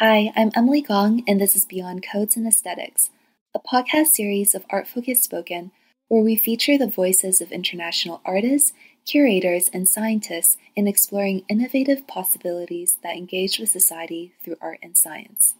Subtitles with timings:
[0.00, 3.08] Hi, I'm Emily Gong, and this is Beyond Codes and Aesthetics,
[3.54, 5.70] a podcast series of Art Focus Spoken
[6.08, 8.74] where we feature the voices of international artists,
[9.06, 15.54] curators, and scientists in exploring innovative possibilities that engage with society through art and science.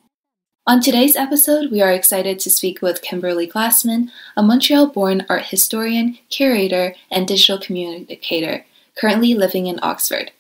[0.67, 5.47] On today's episode, we are excited to speak with Kimberly Glassman, a Montreal born art
[5.47, 8.67] historian, curator, and digital communicator,
[8.99, 10.33] currently living in Oxford.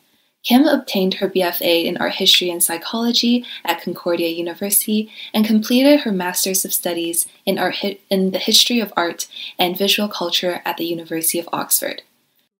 [0.46, 6.12] Kim obtained her BFA in Art History and Psychology at Concordia University and completed her
[6.12, 9.26] Master's of Studies in, art hi- in the History of Art
[9.58, 12.02] and Visual Culture at the University of Oxford.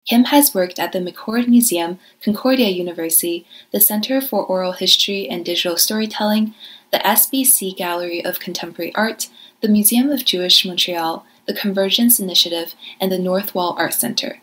[0.09, 5.45] Kim has worked at the McCord Museum, Concordia University, the Center for Oral History and
[5.45, 6.55] Digital Storytelling,
[6.91, 9.29] the SBC Gallery of Contemporary Art,
[9.61, 14.41] the Museum of Jewish Montreal, the Convergence Initiative, and the North Wall Art Center.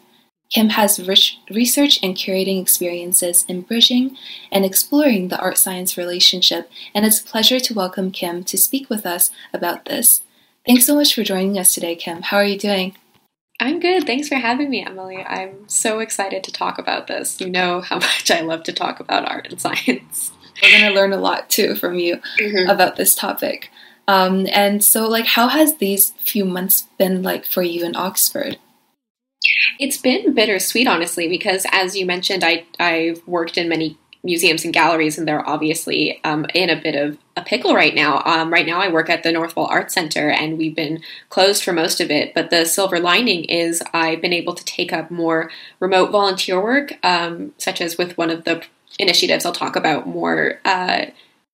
[0.53, 4.16] Kim has rich research and curating experiences in bridging
[4.52, 8.88] and exploring the art science relationship, and it's a pleasure to welcome Kim to speak
[8.88, 10.21] with us about this.
[10.66, 12.21] Thanks so much for joining us today, Kim.
[12.21, 12.95] How are you doing?
[13.60, 14.05] I'm good.
[14.05, 15.23] Thanks for having me, Emily.
[15.26, 17.41] I'm so excited to talk about this.
[17.41, 20.32] You know how much I love to talk about art and science.
[20.62, 22.70] We're going to learn a lot too from you mm-hmm.
[22.70, 23.71] about this topic.
[24.07, 28.60] Um, and so, like, how has these few months been like for you in Oxford?
[29.80, 34.74] It's been bittersweet, honestly, because as you mentioned, I I've worked in many museums and
[34.74, 38.22] galleries, and they're obviously um, in a bit of a pickle right now.
[38.26, 41.74] Um, right now, I work at the Northwall Art Center, and we've been closed for
[41.74, 42.34] most of it.
[42.34, 46.94] But the silver lining is I've been able to take up more remote volunteer work,
[47.04, 48.63] um, such as with one of the
[49.00, 51.07] initiatives I'll talk about more uh,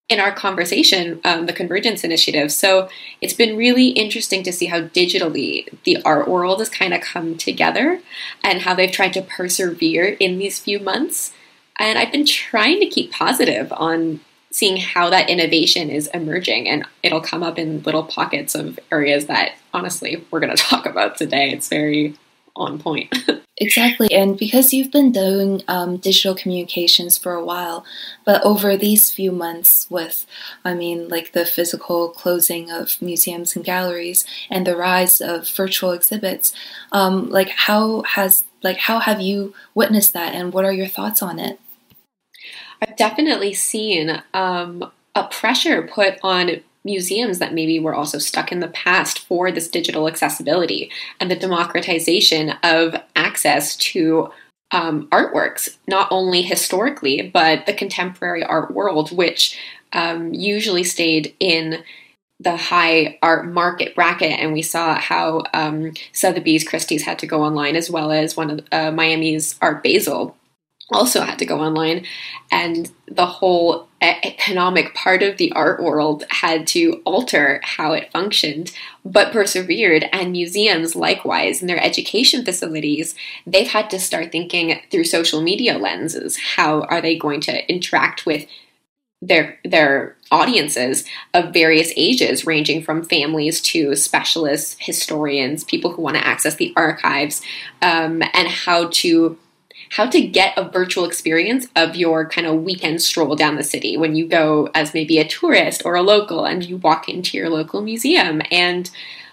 [0.09, 2.51] in our conversation, um, the Convergence Initiative.
[2.51, 2.89] So
[3.21, 7.37] it's been really interesting to see how digitally the art world has kind of come
[7.37, 8.01] together
[8.43, 11.33] and how they've tried to persevere in these few months.
[11.77, 14.19] And I've been trying to keep positive on
[14.51, 19.27] seeing how that innovation is emerging and it'll come up in little pockets of areas
[19.27, 21.51] that honestly we're going to talk about today.
[21.51, 22.15] It's very
[22.55, 23.15] on point.
[23.61, 27.83] Exactly, and because you've been doing um, digital communications for a while,
[28.23, 30.25] but over these few months, with,
[30.63, 35.91] I mean, like the physical closing of museums and galleries and the rise of virtual
[35.91, 36.53] exhibits,
[36.93, 41.21] um, like how has like how have you witnessed that, and what are your thoughts
[41.21, 41.59] on it?
[42.81, 48.59] I've definitely seen um, a pressure put on museums that maybe were also stuck in
[48.59, 54.31] the past for this digital accessibility and the democratization of access to
[54.71, 59.57] um, artworks, not only historically, but the contemporary art world, which
[59.93, 61.83] um, usually stayed in
[62.39, 64.39] the high art market bracket.
[64.39, 68.49] And we saw how um, Sotheby's Christie's had to go online, as well as one
[68.51, 70.35] of uh, Miami's Art Basel
[70.91, 72.05] also had to go online.
[72.51, 78.71] And the whole economic part of the art world had to alter how it functioned,
[79.03, 80.05] but persevered.
[80.13, 83.15] And museums, likewise, in their education facilities,
[83.45, 86.37] they've had to start thinking through social media lenses.
[86.55, 88.45] How are they going to interact with
[89.21, 96.15] their their audiences of various ages ranging from families to specialists historians people who want
[96.15, 97.41] to access the archives
[97.81, 99.37] um, and how to
[99.89, 103.97] how to get a virtual experience of your kind of weekend stroll down the city
[103.97, 107.49] when you go as maybe a tourist or a local and you walk into your
[107.49, 108.41] local museum.
[108.51, 108.89] And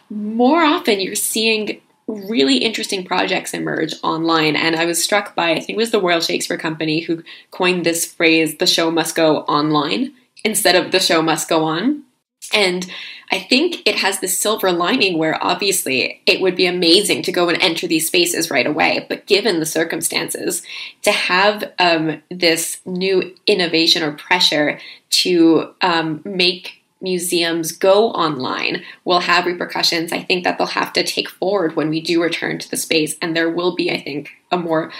[0.08, 4.56] more often you're seeing really interesting projects emerge online.
[4.56, 7.84] And I was struck by, I think it was the Royal Shakespeare Company who coined
[7.84, 12.04] this phrase, the show must go online instead of the show must go on.
[12.52, 12.90] And
[13.30, 17.48] I think it has this silver lining where obviously it would be amazing to go
[17.48, 19.04] and enter these spaces right away.
[19.08, 20.62] But given the circumstances,
[21.02, 24.78] to have um, this new innovation or pressure
[25.10, 31.04] to um, make museums go online will have repercussions I think that they'll have to
[31.04, 33.16] take forward when we do return to the space.
[33.20, 34.92] And there will be, I think, a more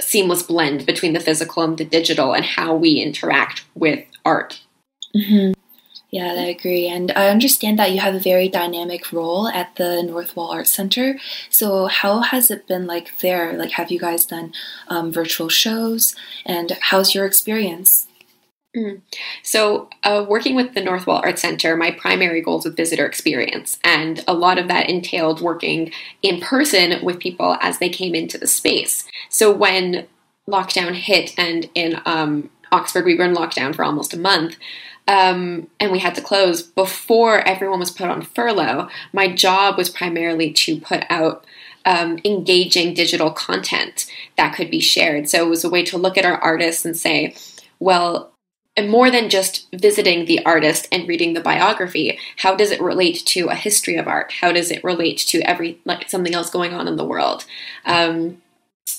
[0.00, 4.60] seamless blend between the physical and the digital and how we interact with art.
[5.14, 5.52] Mm-hmm.
[6.14, 6.86] Yeah, I agree.
[6.86, 11.18] And I understand that you have a very dynamic role at the Northwall Art Center.
[11.50, 13.52] So, how has it been like there?
[13.54, 14.52] Like, have you guys done
[14.86, 16.14] um, virtual shows?
[16.46, 18.06] And how's your experience?
[18.76, 19.00] Mm.
[19.42, 24.22] So, uh, working with the Northwall Art Center, my primary goals with visitor experience, and
[24.28, 25.90] a lot of that entailed working
[26.22, 29.04] in person with people as they came into the space.
[29.30, 30.06] So, when
[30.48, 34.58] lockdown hit, and in um, Oxford we were in lockdown for almost a month,
[35.06, 38.88] um, and we had to close before everyone was put on furlough.
[39.12, 41.44] My job was primarily to put out
[41.84, 44.06] um, engaging digital content
[44.36, 45.28] that could be shared.
[45.28, 47.36] So it was a way to look at our artists and say,
[47.78, 48.32] well,
[48.76, 53.22] and more than just visiting the artist and reading the biography how does it relate
[53.24, 56.74] to a history of art how does it relate to every like something else going
[56.74, 57.44] on in the world
[57.84, 58.42] um,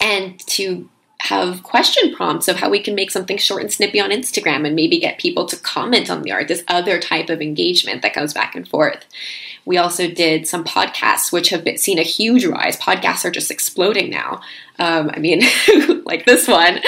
[0.01, 0.89] and to
[1.25, 4.75] have question prompts of how we can make something short and snippy on Instagram and
[4.75, 8.33] maybe get people to comment on the art, this other type of engagement that goes
[8.33, 9.05] back and forth.
[9.65, 12.77] We also did some podcasts, which have been, seen a huge rise.
[12.77, 14.41] Podcasts are just exploding now.
[14.79, 15.41] Um, I mean,
[16.05, 16.79] like this one,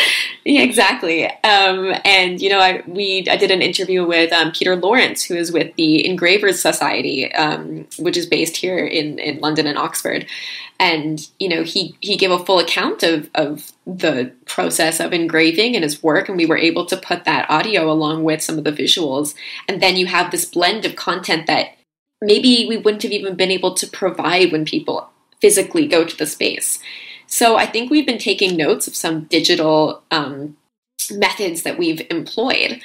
[0.44, 1.26] yeah, exactly.
[1.26, 5.36] Um, and you know, I we I did an interview with um, Peter Lawrence, who
[5.36, 10.26] is with the Engravers Society, um, which is based here in in London and Oxford.
[10.80, 15.76] And you know, he he gave a full account of of the process of engraving
[15.76, 18.64] and his work, and we were able to put that audio along with some of
[18.64, 19.34] the visuals.
[19.68, 21.78] And then you have this blend of content that
[22.22, 25.10] maybe we wouldn't have even been able to provide when people
[25.42, 26.80] physically go to the space.
[27.28, 30.58] So I think we've been taking notes of some digital um,
[31.12, 32.82] methods that we've employed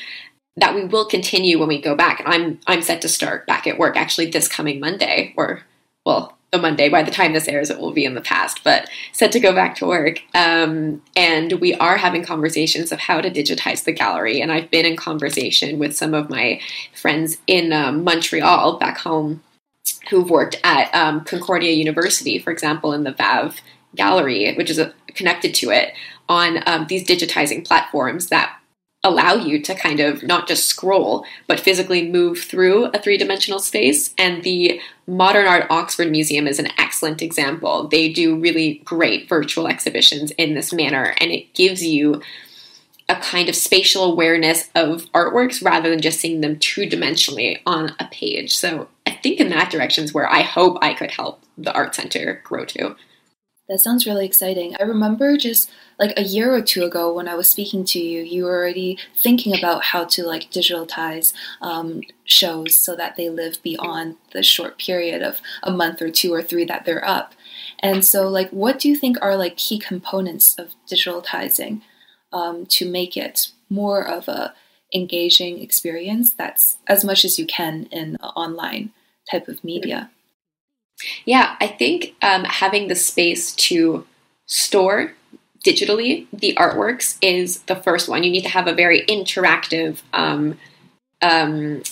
[0.57, 2.21] that we will continue when we go back.
[2.21, 5.63] And I'm I'm set to start back at work actually this coming Monday, or
[6.05, 6.89] well, the Monday.
[6.89, 9.55] By the time this airs, it will be in the past, but set to go
[9.55, 10.21] back to work.
[10.35, 14.41] Um, and we are having conversations of how to digitize the gallery.
[14.43, 16.61] And I've been in conversation with some of my
[16.95, 19.43] friends in um, Montreal, back home,
[20.11, 23.61] who've worked at um, Concordia University, for example, in the VAV
[23.95, 25.93] gallery, which is a, connected to it,
[26.29, 28.59] on um, these digitizing platforms that
[29.05, 33.59] allow you to kind of not just scroll, but physically move through a three dimensional
[33.59, 34.15] space.
[34.17, 37.89] And the Modern Art Oxford Museum is an excellent example.
[37.89, 42.23] They do really great virtual exhibitions in this manner, and it gives you
[43.09, 47.95] a kind of spatial awareness of artworks rather than just seeing them two dimensionally on
[47.99, 48.57] a page.
[48.57, 51.95] So I think in that direction is where I hope I could help the Art
[51.95, 52.95] Center grow to.
[53.73, 54.77] That sounds really exciting.
[54.79, 58.21] I remember just like a year or two ago when I was speaking to you,
[58.21, 61.33] you were already thinking about how to like digitalize
[61.63, 66.35] um, shows so that they live beyond the short period of a month or two
[66.35, 67.33] or three that they're up.
[67.79, 71.81] And so, like, what do you think are like key components of digitalizing
[72.31, 74.53] um, to make it more of a
[74.95, 78.93] engaging experience that's as much as you can in online
[79.31, 80.11] type of media?
[81.25, 84.07] Yeah, I think um, having the space to
[84.47, 85.15] store
[85.65, 88.23] digitally the artworks is the first one.
[88.23, 90.59] You need to have a very interactive um,
[91.21, 91.83] um,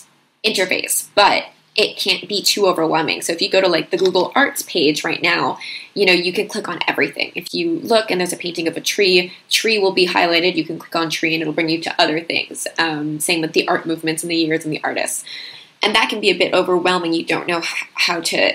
[0.45, 1.45] interface, but
[1.77, 3.23] it can't be too overwhelming.
[3.23, 5.59] So if you go to like the Google Arts page right now,
[5.95, 7.31] you know, you can click on everything.
[7.37, 10.57] If you look and there's a painting of a tree, tree will be highlighted.
[10.57, 12.67] You can click on tree and it'll bring you to other things.
[12.79, 15.25] Um, same with the art movements and the years and the artists.
[15.83, 17.13] And that can be a bit overwhelming.
[17.13, 17.63] You don't know
[17.95, 18.55] how to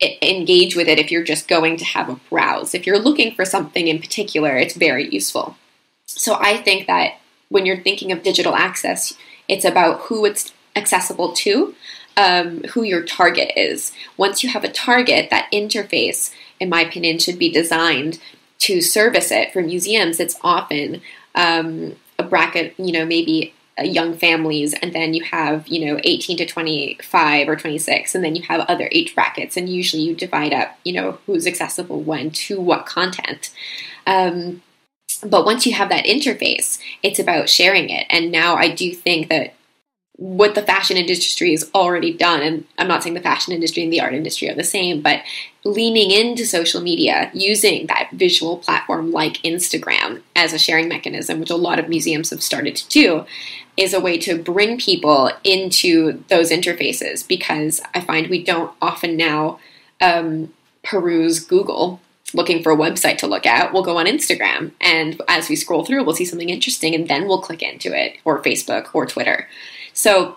[0.00, 2.74] engage with it if you're just going to have a browse.
[2.74, 5.56] If you're looking for something in particular, it's very useful.
[6.06, 7.18] So I think that
[7.48, 9.14] when you're thinking of digital access,
[9.48, 11.74] it's about who it's accessible to,
[12.16, 13.92] um, who your target is.
[14.16, 18.18] Once you have a target, that interface, in my opinion, should be designed
[18.60, 19.52] to service it.
[19.52, 21.02] For museums, it's often
[21.34, 23.54] um, a bracket, you know, maybe
[23.84, 28.36] young families and then you have you know 18 to 25 or 26 and then
[28.36, 32.30] you have other age brackets and usually you divide up you know who's accessible when
[32.30, 33.50] to what content.
[34.06, 34.62] Um,
[35.24, 38.06] but once you have that interface it's about sharing it.
[38.10, 39.54] And now i do think that
[40.20, 43.90] what the fashion industry has already done, and I'm not saying the fashion industry and
[43.90, 45.22] the art industry are the same, but
[45.64, 51.48] leaning into social media, using that visual platform like Instagram as a sharing mechanism, which
[51.48, 53.24] a lot of museums have started to do,
[53.78, 59.16] is a way to bring people into those interfaces because I find we don't often
[59.16, 59.58] now
[60.02, 61.98] um, peruse Google
[62.34, 64.72] looking for a website to look at, we'll go on Instagram.
[64.82, 68.18] And as we scroll through, we'll see something interesting and then we'll click into it,
[68.26, 69.48] or Facebook or Twitter.
[70.00, 70.34] So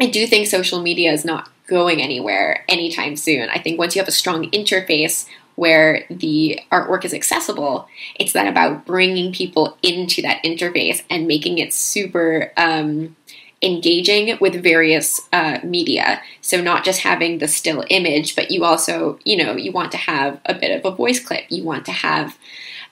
[0.00, 3.50] I do think social media is not going anywhere anytime soon.
[3.50, 7.86] I think once you have a strong interface where the artwork is accessible,
[8.18, 13.14] it's then about bringing people into that interface and making it super um,
[13.60, 16.22] engaging with various uh, media.
[16.40, 19.98] So not just having the still image, but you also, you know, you want to
[19.98, 21.44] have a bit of a voice clip.
[21.50, 22.38] You want to have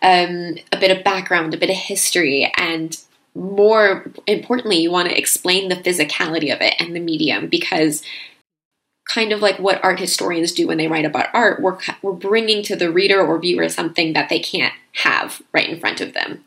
[0.03, 2.95] um, a bit of background, a bit of history, and
[3.35, 8.03] more importantly, you want to explain the physicality of it and the medium because
[9.09, 12.63] kind of like what art historians do when they write about art, we're, we're bringing
[12.63, 16.45] to the reader or viewer something that they can't have right in front of them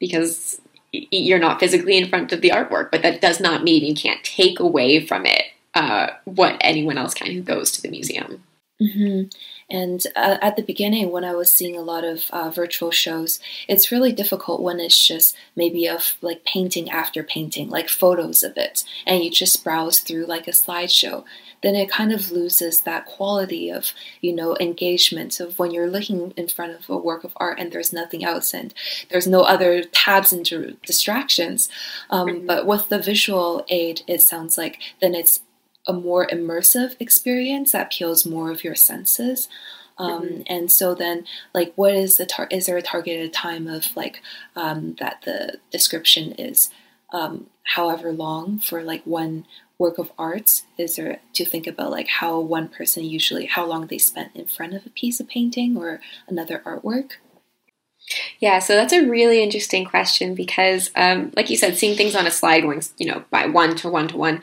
[0.00, 0.60] because
[0.92, 4.24] you're not physically in front of the artwork, but that does not mean you can't
[4.24, 5.42] take away from it
[5.74, 8.42] uh, what anyone else can who goes to the museum.
[8.80, 9.28] Mm-hmm.
[9.70, 13.38] And uh, at the beginning, when I was seeing a lot of uh, virtual shows,
[13.68, 18.56] it's really difficult when it's just maybe of like painting after painting, like photos of
[18.56, 21.24] it, and you just browse through like a slideshow.
[21.62, 26.32] Then it kind of loses that quality of you know engagement of when you're looking
[26.36, 28.72] in front of a work of art and there's nothing else and
[29.10, 30.48] there's no other tabs and
[30.86, 31.68] distractions.
[32.08, 32.46] Um, mm-hmm.
[32.46, 35.40] But with the visual aid, it sounds like then it's
[35.88, 39.48] a more immersive experience that appeals more of your senses.
[39.96, 40.42] Um, mm-hmm.
[40.46, 44.22] And so then, like, what is the tar- is there a targeted time of like
[44.54, 46.70] um, that the description is
[47.12, 49.46] um, however long for like one
[49.78, 50.62] work of art?
[50.76, 54.46] Is there to think about like how one person usually how long they spent in
[54.46, 57.12] front of a piece of painting or another artwork?
[58.38, 62.26] Yeah, so that's a really interesting question because, um, like you said, seeing things on
[62.26, 64.40] a slide going, you know, by one to one to one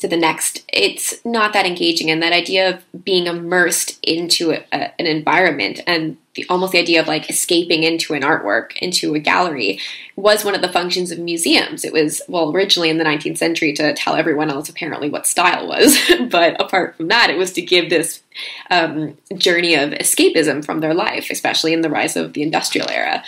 [0.00, 2.10] to the next, it's not that engaging.
[2.10, 6.78] And that idea of being immersed into a, a, an environment and the, almost the
[6.78, 9.78] idea of like escaping into an artwork, into a gallery,
[10.16, 11.84] was one of the functions of museums.
[11.84, 15.68] It was, well, originally in the 19th century to tell everyone else apparently what style
[15.68, 15.98] was.
[16.30, 18.22] but apart from that, it was to give this
[18.70, 23.22] um, journey of escapism from their life, especially in the rise of the industrial era.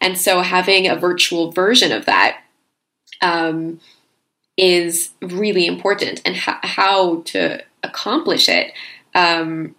[0.00, 2.42] And so having a virtual version of that.
[3.22, 3.80] Um,
[4.58, 8.72] is really important and ha- how to accomplish it
[9.14, 9.74] um,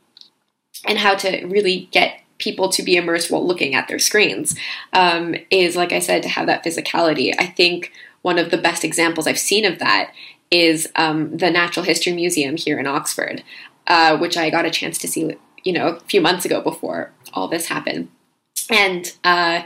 [0.87, 4.57] and how to really get people to be immersed while looking at their screens
[4.93, 7.35] um, is, like I said, to have that physicality.
[7.37, 10.13] I think one of the best examples I've seen of that
[10.49, 13.43] is um, the Natural History Museum here in Oxford,
[13.87, 17.11] uh, which I got a chance to see, you know, a few months ago before
[17.33, 18.09] all this happened.
[18.69, 19.63] And uh,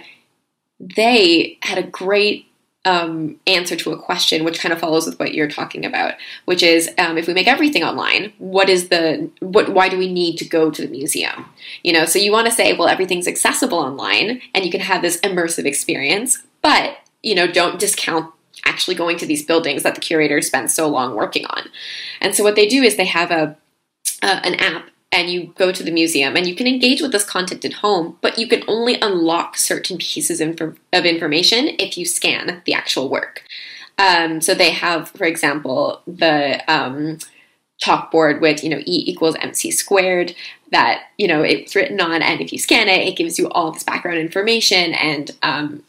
[0.80, 2.48] they had a great
[2.86, 6.62] um, answer to a question, which kind of follows with what you're talking about, which
[6.62, 9.70] is um, if we make everything online, what is the what?
[9.70, 11.46] Why do we need to go to the museum?
[11.84, 15.02] You know, so you want to say, well, everything's accessible online, and you can have
[15.02, 18.34] this immersive experience, but you know, don't discount
[18.66, 21.70] actually going to these buildings that the curator spends so long working on.
[22.22, 23.58] And so what they do is they have a
[24.22, 27.24] uh, an app and you go to the museum and you can engage with this
[27.24, 32.64] content at home, but you can only unlock certain pieces of information if you scan
[32.66, 33.44] the actual work.
[34.00, 37.20] Um, so they have, for example, the um,
[37.80, 40.36] chalkboard with you know E equals MC squared
[40.72, 43.72] that you know it's written on, and if you scan it, it gives you all
[43.72, 45.84] this background information and um,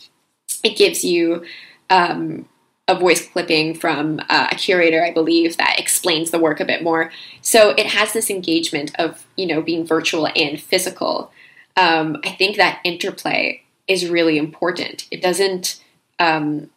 [0.63, 1.45] it gives you
[1.89, 2.47] um,
[2.87, 6.83] a voice clipping from uh, a curator, I believe, that explains the work a bit
[6.83, 7.11] more.
[7.41, 11.33] So it has this engagement of you know being virtual and physical.
[11.77, 15.07] Um, I think that interplay is really important.
[15.11, 15.83] It doesn't
[16.19, 16.71] um,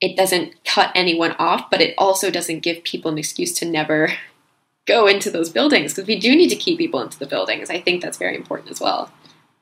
[0.00, 4.12] it doesn't cut anyone off, but it also doesn't give people an excuse to never
[4.86, 7.70] go into those buildings because we do need to keep people into the buildings.
[7.70, 9.10] I think that's very important as well.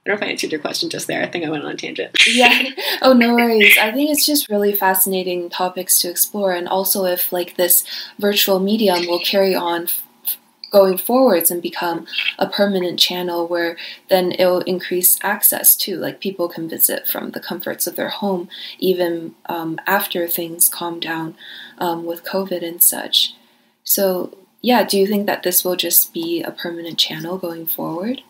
[0.05, 1.23] I don't know if I answered your question just there.
[1.23, 2.17] I think I went on a tangent.
[2.27, 2.71] yeah.
[3.03, 3.77] Oh, no worries.
[3.79, 7.85] I think it's just really fascinating topics to explore, and also if like this
[8.19, 9.89] virtual medium will carry on
[10.73, 12.07] going forwards and become
[12.39, 13.77] a permanent channel where
[14.09, 18.09] then it will increase access to like people can visit from the comforts of their
[18.09, 21.35] home even um, after things calm down
[21.77, 23.35] um, with covid and such
[23.85, 28.23] so yeah do you think that this will just be a permanent channel going forward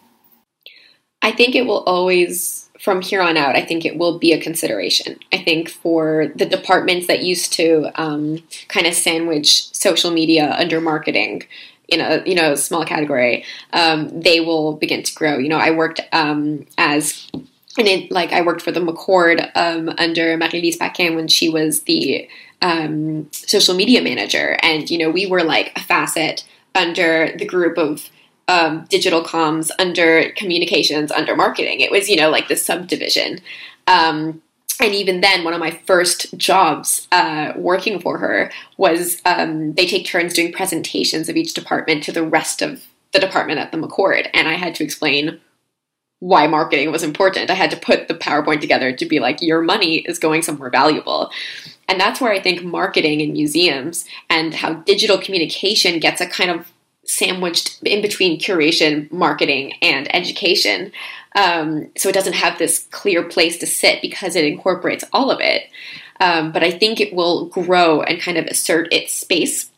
[1.22, 4.40] I think it will always, from here on out, I think it will be a
[4.40, 5.18] consideration.
[5.32, 10.80] I think for the departments that used to um, kind of sandwich social media under
[10.80, 11.44] marketing
[11.88, 15.38] in a you know small category, um, they will begin to grow.
[15.38, 17.30] You know, I worked um, as
[17.78, 21.82] and it, like I worked for the McCord um, under Marie-Lise Paquin when she was
[21.82, 22.28] the
[22.60, 27.78] um, social media manager, and you know we were like a facet under the group
[27.78, 28.08] of
[28.49, 31.80] um, digital comms under communications under marketing.
[31.80, 33.40] It was, you know, like the subdivision.
[33.87, 34.42] Um,
[34.80, 39.87] and even then, one of my first jobs uh, working for her was um, they
[39.87, 43.78] take turns doing presentations of each department to the rest of the department at the
[43.78, 44.28] McCord.
[44.34, 45.40] And I had to explain
[46.18, 47.50] why marketing was important.
[47.50, 50.70] I had to put the PowerPoint together to be like, your money is going somewhere
[50.70, 51.30] valuable.
[51.88, 56.50] And that's where I think marketing in museums and how digital communication gets a kind
[56.50, 56.72] of
[57.04, 60.92] sandwiched in between curation, marketing, and education.
[61.35, 65.40] Um, so it doesn't have this clear place to sit because it incorporates all of
[65.40, 65.64] it.
[66.21, 69.71] Um, but I think it will grow and kind of assert its space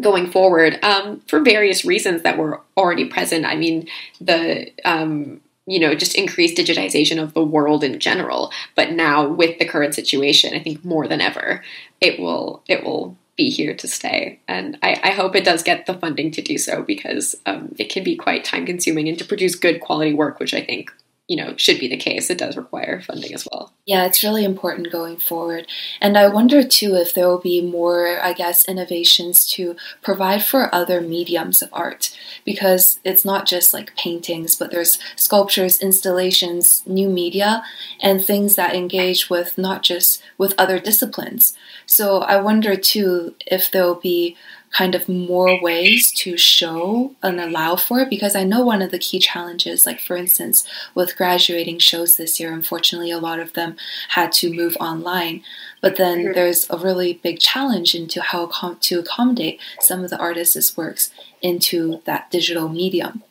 [0.00, 3.46] going forward um, for various reasons that were already present.
[3.46, 3.88] I mean,
[4.20, 9.58] the um, you know just increased digitization of the world in general, but now with
[9.58, 11.62] the current situation, I think more than ever,
[12.00, 14.40] it will it will be here to stay.
[14.48, 17.88] And I, I, hope it does get the funding to do so because um, it
[17.88, 20.90] can be quite time consuming and to produce good quality work, which I think
[21.28, 22.30] you know should be the case.
[22.30, 23.72] It does require funding as well.
[23.84, 25.66] Yeah it's really important going forward.
[26.00, 30.74] And i wonder too if there will be more i guess innovations to provide for
[30.74, 32.16] other mediums of art.
[32.46, 37.62] Because it's not just like paintings but there's sculptures installations new media
[38.00, 41.54] and things that engage with not just with other disciplines
[41.88, 44.36] so i wonder too if there'll be
[44.70, 48.90] kind of more ways to show and allow for it because I know one of
[48.90, 53.54] the key challenges, like for instance, with graduating shows this year, unfortunately, a lot of
[53.54, 53.76] them
[54.10, 55.42] had to move online.
[55.80, 56.32] But then mm-hmm.
[56.34, 62.02] there's a really big challenge into how to accommodate some of the artists' works into
[62.04, 63.22] that digital medium.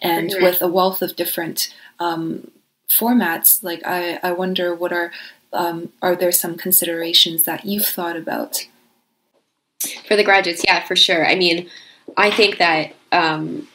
[0.00, 0.42] And mm-hmm.
[0.42, 2.50] with a wealth of different um,
[2.88, 5.12] formats, like I, I wonder what are
[5.52, 8.66] um, are there some considerations that you've thought about?
[10.06, 11.26] For the graduates, yeah, for sure.
[11.26, 11.68] I mean,
[12.16, 13.68] I think that um,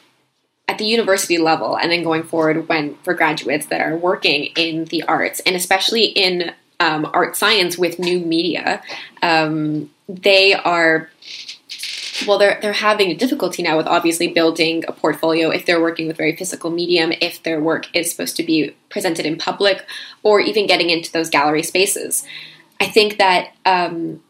[0.66, 4.84] at the university level, and then going forward, when for graduates that are working in
[4.86, 8.82] the arts, and especially in um, art science with new media,
[9.22, 11.10] um, they are
[12.26, 16.06] well they're they're having a difficulty now with obviously building a portfolio if they're working
[16.06, 19.84] with very physical medium if their work is supposed to be presented in public
[20.22, 22.24] or even getting into those gallery spaces.
[22.80, 24.22] I think that um,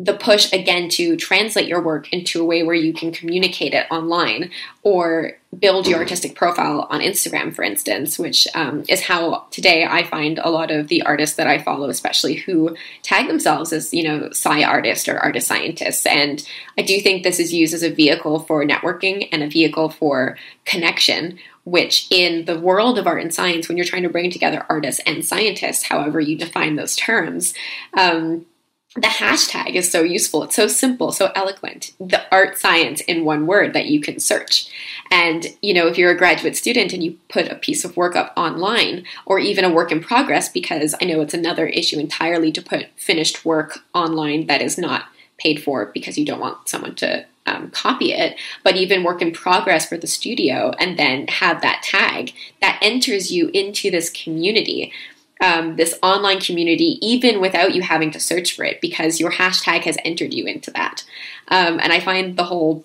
[0.00, 3.86] the push again to translate your work into a way where you can communicate it
[3.90, 4.50] online
[4.84, 10.04] or build your artistic profile on Instagram, for instance, which um, is how today I
[10.04, 14.04] find a lot of the artists that I follow, especially who tag themselves as, you
[14.04, 16.06] know, sci artist or artist scientists.
[16.06, 16.46] And
[16.78, 20.38] I do think this is used as a vehicle for networking and a vehicle for
[20.64, 21.38] connection.
[21.64, 25.02] Which, in the world of art and science, when you're trying to bring together artists
[25.04, 27.52] and scientists, however you define those terms,
[27.92, 28.46] um,
[28.94, 30.42] the hashtag is so useful.
[30.42, 31.92] It's so simple, so eloquent.
[32.00, 34.68] The art science in one word that you can search.
[35.10, 38.16] And, you know, if you're a graduate student and you put a piece of work
[38.16, 42.50] up online or even a work in progress, because I know it's another issue entirely
[42.52, 45.04] to put finished work online that is not
[45.38, 49.32] paid for because you don't want someone to um, copy it, but even work in
[49.32, 54.92] progress for the studio and then have that tag that enters you into this community
[55.40, 59.82] um, this online community even without you having to search for it because your hashtag
[59.82, 61.04] has entered you into that.
[61.48, 62.84] Um, and I find the whole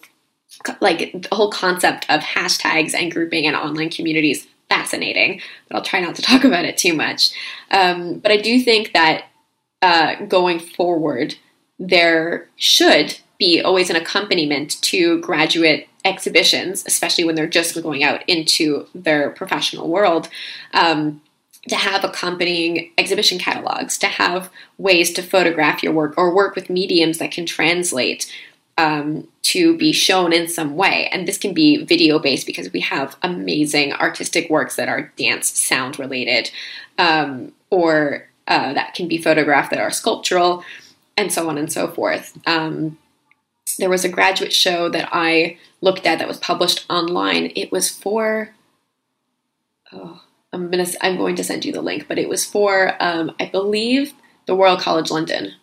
[0.80, 6.00] like the whole concept of hashtags and grouping and online communities fascinating, but I'll try
[6.00, 7.34] not to talk about it too much.
[7.72, 9.26] Um, but I do think that
[9.82, 11.36] uh, going forward,
[11.80, 18.28] there should be always an accompaniment to graduate exhibitions, especially when they're just going out
[18.28, 20.30] into their professional world.
[20.74, 21.22] Um,
[21.70, 26.70] to have accompanying exhibition catalogs, to have ways to photograph your work or work with
[26.70, 28.32] mediums that can translate
[28.78, 31.08] um, to be shown in some way.
[31.12, 35.48] And this can be video based because we have amazing artistic works that are dance,
[35.58, 36.52] sound related,
[36.98, 40.66] um, or uh, that can be photographed that are sculptural,
[41.16, 42.38] and so on and so forth.
[42.46, 42.98] Um,
[43.78, 47.52] there was a graduate show that I looked at that was published online.
[47.56, 48.54] It was for,
[49.92, 50.23] oh,
[50.54, 53.48] I'm gonna I'm going to send you the link, but it was for um, I
[53.48, 54.14] believe
[54.46, 55.54] the Royal College London.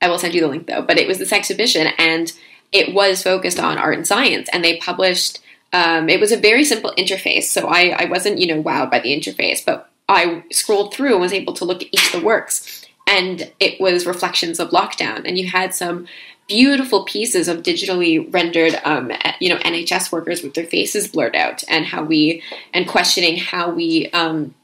[0.00, 0.82] I will send you the link though.
[0.82, 2.32] But it was this exhibition, and
[2.72, 5.40] it was focused on art and science, and they published.
[5.72, 9.00] Um, it was a very simple interface, so I, I wasn't you know wowed by
[9.00, 12.26] the interface, but I scrolled through and was able to look at each of the
[12.26, 16.06] works, and it was reflections of lockdown, and you had some
[16.46, 21.64] beautiful pieces of digitally rendered, um, you know, NHS workers with their faces blurred out,
[21.68, 24.54] and how we and questioning how we um,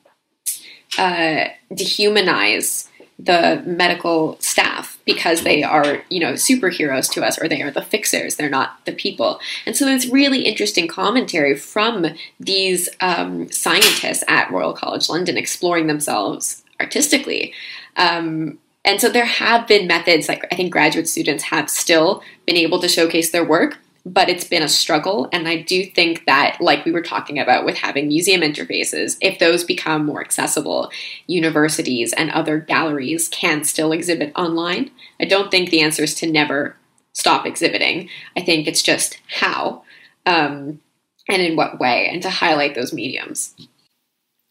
[0.98, 2.88] uh, dehumanize
[3.24, 7.82] the medical staff because they are, you know, superheroes to us, or they are the
[7.82, 8.36] fixers.
[8.36, 9.40] They're not the people.
[9.66, 12.06] And so there's really interesting commentary from
[12.38, 17.52] these um, scientists at Royal College London exploring themselves artistically.
[17.96, 22.56] Um, and so there have been methods, like I think graduate students have still been
[22.56, 25.28] able to showcase their work, but it's been a struggle.
[25.32, 29.38] And I do think that, like we were talking about with having museum interfaces, if
[29.38, 30.90] those become more accessible,
[31.26, 34.90] universities and other galleries can still exhibit online.
[35.20, 36.76] I don't think the answer is to never
[37.12, 38.08] stop exhibiting.
[38.36, 39.82] I think it's just how
[40.26, 40.80] um,
[41.28, 43.54] and in what way, and to highlight those mediums.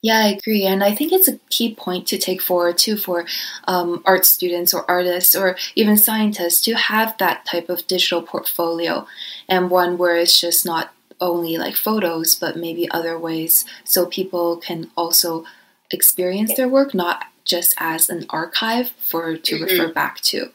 [0.01, 0.65] Yeah, I agree.
[0.65, 3.25] And I think it's a key point to take forward too for
[3.67, 9.05] um, art students or artists or even scientists to have that type of digital portfolio
[9.49, 14.55] and one where it's just not only like photos, but maybe other ways so people
[14.55, 15.43] can also
[15.91, 19.63] experience their work, not just as an archive for to mm-hmm.
[19.63, 20.49] refer back to.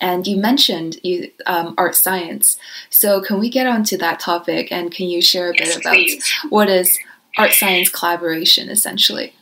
[0.00, 2.58] And you mentioned you, um, art science.
[2.88, 6.32] So, can we get onto that topic and can you share a bit about please.
[6.48, 6.98] what is
[7.38, 9.34] art science collaboration essentially?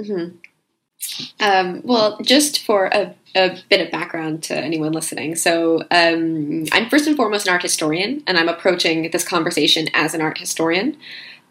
[0.00, 0.36] Mm-hmm.
[1.40, 5.34] Um, well, just for a, a, bit of background to anyone listening.
[5.34, 10.12] So, um, I'm first and foremost an art historian, and I'm approaching this conversation as
[10.14, 10.98] an art historian.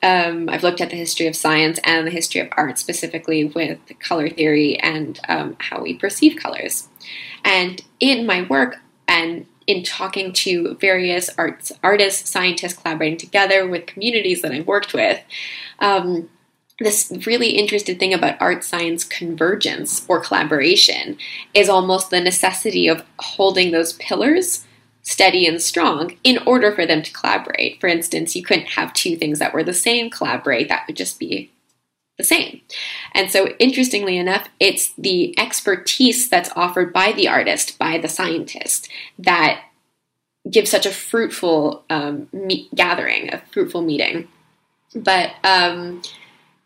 [0.01, 3.79] Um, I've looked at the history of science and the history of art, specifically with
[3.99, 6.87] color theory and um, how we perceive colors.
[7.43, 13.85] And in my work and in talking to various arts, artists, scientists collaborating together with
[13.85, 15.21] communities that I've worked with,
[15.77, 16.27] um,
[16.79, 21.19] this really interesting thing about art science convergence or collaboration
[21.53, 24.65] is almost the necessity of holding those pillars
[25.03, 27.79] steady and strong in order for them to collaborate.
[27.79, 31.19] For instance, you couldn't have two things that were the same collaborate, that would just
[31.19, 31.51] be
[32.19, 32.61] the same.
[33.15, 38.89] And so, interestingly enough, it's the expertise that's offered by the artist, by the scientist,
[39.17, 39.63] that
[40.49, 42.27] gives such a fruitful um,
[42.75, 44.27] gathering, a fruitful meeting.
[44.93, 46.01] But um,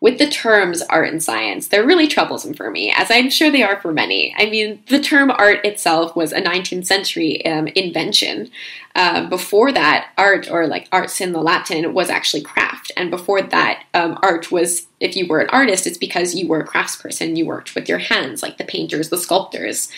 [0.03, 3.63] with the terms art and science, they're really troublesome for me, as I'm sure they
[3.63, 4.35] are for many.
[4.37, 8.51] I mean, the term art itself was a 19th century um, invention.
[8.95, 12.91] Uh, before that, art, or like arts in the Latin, was actually craft.
[12.97, 16.59] And before that, um, art was, if you were an artist, it's because you were
[16.59, 19.89] a craftsperson, you worked with your hands, like the painters, the sculptors.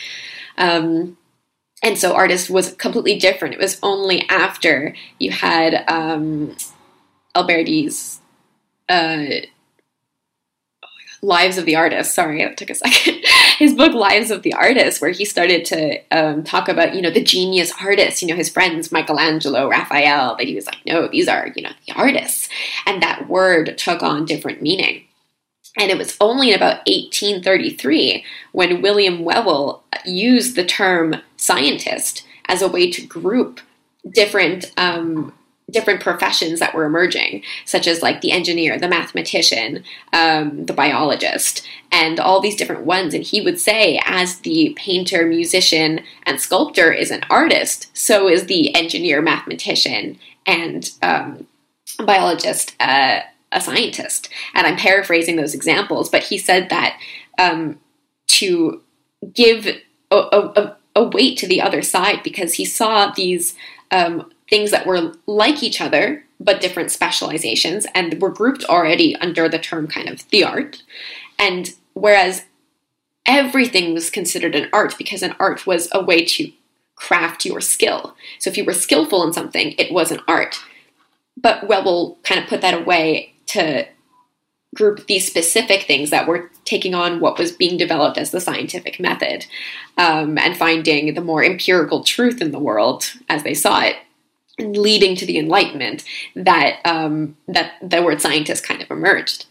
[0.60, 1.18] Um,
[1.82, 3.56] and so artist was completely different.
[3.56, 6.56] It was only after you had um,
[7.34, 8.22] Alberti's.
[8.88, 9.48] Uh,
[11.22, 12.14] Lives of the Artist.
[12.14, 13.24] Sorry, it took a second.
[13.58, 17.10] his book Lives of the Artist, where he started to um, talk about you know
[17.10, 20.36] the genius artists, you know his friends Michelangelo, Raphael.
[20.36, 22.50] That he was like, no, these are you know the artists,
[22.86, 25.04] and that word took on different meaning.
[25.78, 28.24] And it was only in about 1833
[28.54, 33.60] when William Whewell used the term scientist as a way to group
[34.14, 35.34] different um,
[35.72, 41.68] different professions that were emerging, such as like the engineer, the mathematician, um, the biologist,
[41.92, 43.14] and all these different ones.
[43.14, 48.46] And he would say, as the painter, musician, and sculptor is an artist, so is
[48.46, 51.48] the engineer, mathematician, and um,
[52.06, 54.30] biologist uh, a scientist.
[54.54, 57.00] And I'm paraphrasing those examples, but he said that
[57.40, 57.80] um,
[58.28, 58.82] to
[59.34, 59.66] give
[60.12, 63.56] a, a, a, weight to the other side because he saw these
[63.92, 69.48] um, things that were like each other but different specializations and were grouped already under
[69.48, 70.84] the term kind of the art.
[71.40, 72.44] And whereas
[73.26, 76.52] everything was considered an art because an art was a way to
[76.96, 78.16] craft your skill.
[78.40, 80.58] So if you were skillful in something, it was an art.
[81.38, 83.88] But Whewell kind of put that away to
[84.76, 89.00] group these specific things that were taking on what was being developed as the scientific
[89.00, 89.46] method
[89.98, 93.96] um, and finding the more empirical truth in the world as they saw it
[94.60, 96.04] leading to the enlightenment
[96.36, 99.46] that um, that the word scientist kind of emerged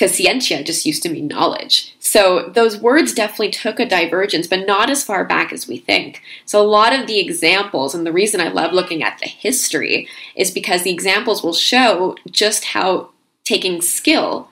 [0.00, 1.94] because scientia just used to mean knowledge.
[1.98, 6.22] So those words definitely took a divergence, but not as far back as we think.
[6.46, 10.08] So a lot of the examples, and the reason I love looking at the history
[10.34, 13.10] is because the examples will show just how
[13.44, 14.48] taking skill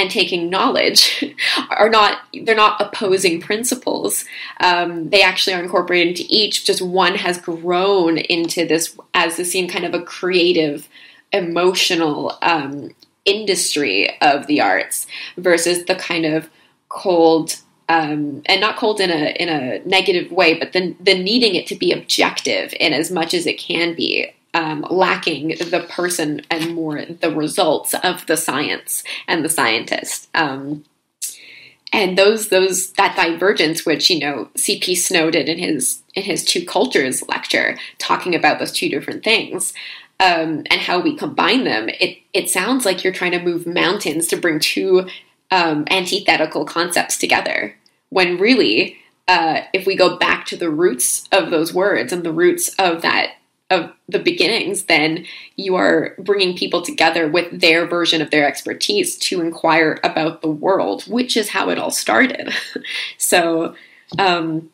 [0.00, 1.24] and taking knowledge
[1.70, 4.24] are not they're not opposing principles.
[4.60, 6.64] Um, they actually are incorporated into each.
[6.64, 10.88] Just one has grown into this as the seen kind of a creative
[11.32, 12.90] emotional um,
[13.24, 16.48] industry of the arts versus the kind of
[16.88, 17.56] cold
[17.88, 21.66] um, and not cold in a in a negative way, but then the needing it
[21.66, 26.74] to be objective in as much as it can be um, lacking the person and
[26.74, 30.28] more the results of the science and the scientist.
[30.34, 30.84] Um,
[31.92, 34.94] and those those that divergence, which you know C.P.
[34.94, 39.72] Snow did in his in his two cultures lecture, talking about those two different things.
[40.20, 44.26] Um, and how we combine them, it it sounds like you're trying to move mountains
[44.28, 45.08] to bring two
[45.50, 47.74] um, antithetical concepts together.
[48.10, 52.32] When really, uh, if we go back to the roots of those words and the
[52.32, 53.32] roots of that
[53.70, 55.24] of the beginnings, then
[55.56, 60.50] you are bringing people together with their version of their expertise to inquire about the
[60.50, 62.52] world, which is how it all started.
[63.18, 63.74] so,
[64.18, 64.70] um,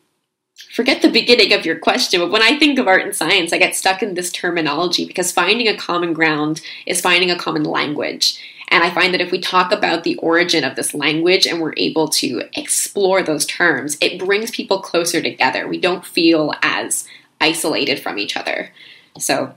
[0.73, 3.59] forget the beginning of your question, but when I think of art and science, I
[3.59, 8.41] get stuck in this terminology because finding a common ground is finding a common language.
[8.69, 11.73] And I find that if we talk about the origin of this language and we're
[11.77, 15.67] able to explore those terms, it brings people closer together.
[15.67, 17.07] We don't feel as
[17.39, 18.71] isolated from each other.
[19.17, 19.53] So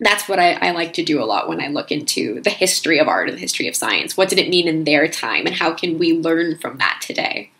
[0.00, 2.98] that's what I, I, like to do a lot when I look into the history
[2.98, 4.16] of art and the history of science.
[4.16, 7.50] What did it mean in their time, and how can we learn from that today?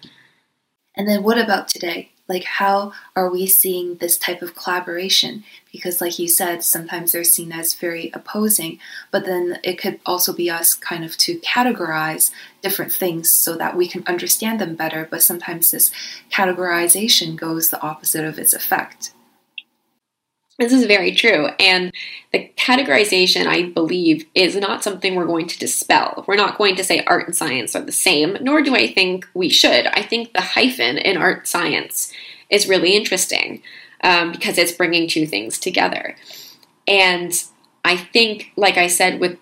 [0.95, 2.11] And then what about today?
[2.29, 5.45] Like, how are we seeing this type of collaboration?
[5.73, 8.79] Because, like you said, sometimes they're seen as very opposing,
[9.11, 13.77] but then it could also be us kind of to categorize different things so that
[13.77, 15.09] we can understand them better.
[15.11, 15.91] But sometimes this
[16.31, 19.13] categorization goes the opposite of its effect.
[20.59, 21.47] This is very true.
[21.61, 21.93] And
[22.33, 26.25] the categorization, I believe, is not something we're going to dispel.
[26.27, 29.27] We're not going to say art and science are the same, nor do I think
[29.35, 29.87] we should.
[29.87, 32.13] I think the hyphen in art science
[32.51, 33.63] is really interesting
[34.03, 36.17] um, because it's bringing two things together.
[36.89, 37.33] And
[37.85, 39.39] I think, like I said, with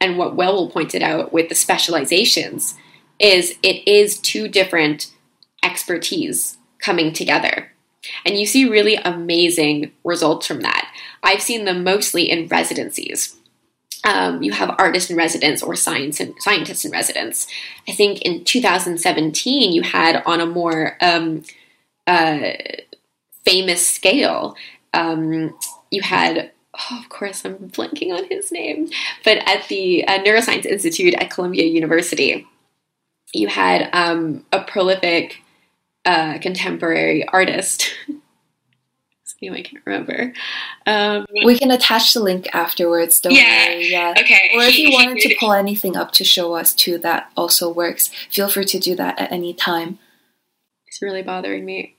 [0.00, 2.74] and what Whewell pointed out with the specializations,
[3.18, 5.12] is it is two different
[5.62, 7.72] expertise coming together.
[8.24, 10.92] And you see really amazing results from that.
[11.22, 13.36] I've seen them mostly in residencies.
[14.04, 17.48] Um, you have artists in residence or science and scientists in residence.
[17.88, 21.42] I think in 2017 you had on a more um,
[22.06, 22.52] uh,
[23.44, 24.56] famous scale.
[24.94, 25.58] Um,
[25.90, 28.88] you had, oh, of course, I'm blanking on his name,
[29.24, 32.46] but at the uh, Neuroscience Institute at Columbia University,
[33.34, 35.42] you had um, a prolific
[36.08, 37.94] uh, contemporary artist.
[39.40, 40.32] name I can't remember.
[40.86, 43.20] Um, we can attach the link afterwards.
[43.20, 43.90] Don't yeah, worry.
[43.90, 44.14] Yeah.
[44.18, 44.50] Okay.
[44.54, 48.10] Or if you wanted to pull anything up to show us too, that also works.
[48.30, 49.98] Feel free to do that at any time.
[50.86, 51.96] It's really bothering me.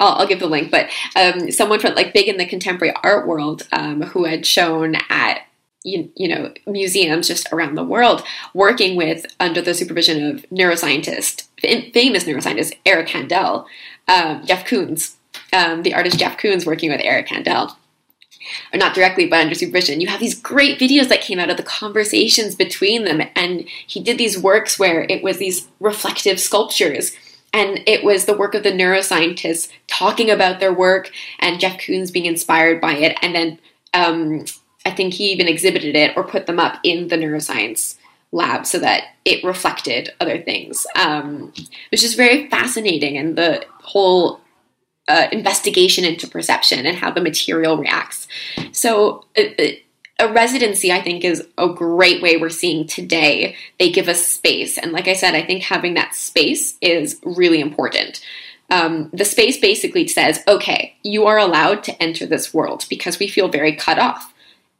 [0.00, 3.26] I'll, I'll give the link, but um, someone from like big in the contemporary art
[3.26, 5.42] world um, who had shown at
[5.84, 8.22] you, you know museums just around the world
[8.54, 13.66] working with under the supervision of neuroscientist famous neuroscientist Eric Kandel,
[14.08, 15.14] um, Jeff Koons,
[15.52, 17.76] um, the artist Jeff Koons working with Eric Kandel.
[18.74, 20.00] Or not directly, but under supervision.
[20.00, 24.02] You have these great videos that came out of the conversations between them, and he
[24.02, 27.12] did these works where it was these reflective sculptures
[27.54, 32.12] and it was the work of the neuroscientists talking about their work and Jeff Koons
[32.12, 33.16] being inspired by it.
[33.22, 33.58] And then
[33.92, 34.46] um,
[34.84, 37.96] I think he even exhibited it or put them up in the neuroscience
[38.32, 41.52] lab so that it reflected other things, um,
[41.90, 43.16] which is very fascinating.
[43.18, 44.40] And the whole
[45.08, 48.26] uh, investigation into perception and how the material reacts.
[48.72, 49.72] So, uh,
[50.18, 53.56] a residency, I think, is a great way we're seeing today.
[53.80, 54.78] They give us space.
[54.78, 58.24] And like I said, I think having that space is really important.
[58.70, 63.26] Um, the space basically says, okay, you are allowed to enter this world because we
[63.26, 64.31] feel very cut off.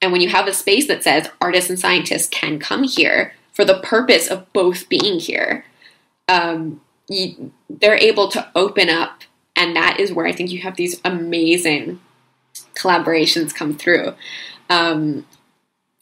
[0.03, 3.65] And when you have a space that says artists and scientists can come here for
[3.65, 5.65] the purpose of both being here,
[6.29, 9.23] um, you, they're able to open up.
[9.55, 12.01] And that is where I think you have these amazing
[12.75, 14.15] collaborations come through.
[14.69, 15.25] Um,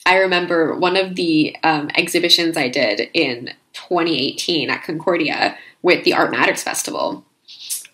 [0.06, 6.14] I remember one of the um, exhibitions I did in 2018 at Concordia with the
[6.14, 7.24] Art Matters Festival.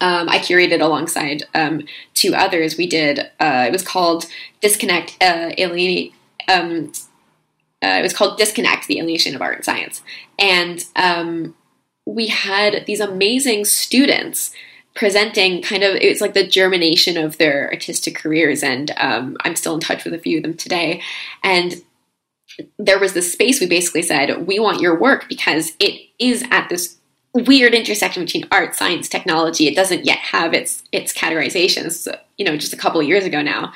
[0.01, 1.83] Um, I curated alongside um,
[2.15, 2.77] two others.
[2.77, 3.21] We did.
[3.41, 4.27] Uh, it was called
[4.61, 6.13] Disconnect uh, Alienate.
[6.49, 6.93] Um,
[7.83, 10.03] uh, it was called Disconnect: The Alienation of Art and Science,
[10.39, 11.55] and um,
[12.07, 14.53] we had these amazing students
[14.95, 19.75] presenting kind of it's like the germination of their artistic careers and um, i'm still
[19.75, 21.03] in touch with a few of them today
[21.45, 21.83] and
[22.79, 26.69] there was this space we basically said we want your work because it is at
[26.71, 26.96] this
[27.35, 29.67] weird intersection between art science technology.
[29.67, 33.43] It doesn't yet have its its categorizations you know just a couple of years ago
[33.43, 33.73] now.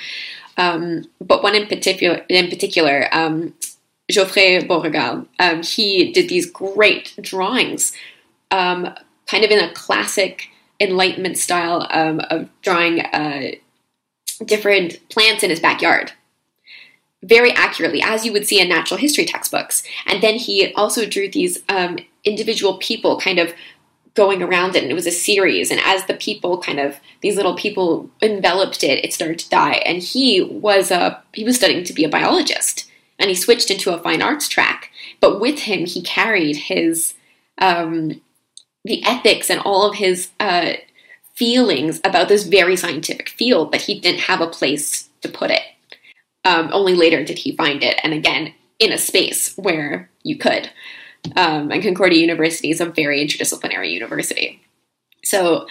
[0.57, 3.55] Um, but one in particular in particular um,
[4.11, 7.93] geoffrey beauregard um, he did these great drawings
[8.51, 8.93] um,
[9.27, 10.49] kind of in a classic
[10.81, 13.53] Enlightenment style um, of drawing uh,
[14.45, 16.13] different plants in his backyard
[17.23, 19.83] very accurately, as you would see in natural history textbooks.
[20.07, 23.53] And then he also drew these um, individual people kind of
[24.15, 25.71] going around it, and it was a series.
[25.71, 29.83] And as the people kind of these little people enveloped it, it started to die.
[29.87, 33.95] And he was a he was studying to be a biologist, and he switched into
[33.95, 34.91] a fine arts track.
[35.21, 37.15] But with him, he carried his
[37.59, 38.21] um,
[38.85, 40.73] the ethics and all of his uh,
[41.35, 45.63] feelings about this very scientific field that he didn't have a place to put it.
[46.45, 50.71] Um, only later did he find it, and again, in a space where you could.
[51.37, 54.63] Um, and Concordia University is a very interdisciplinary university.
[55.23, 55.67] So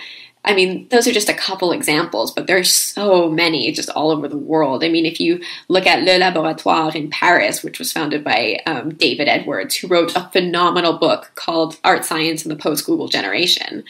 [0.46, 4.28] I mean, those are just a couple examples, but there's so many just all over
[4.28, 4.84] the world.
[4.84, 8.94] I mean, if you look at Le Laboratoire in Paris, which was founded by um,
[8.94, 13.84] David Edwards, who wrote a phenomenal book called Art Science in the Post Google Generation,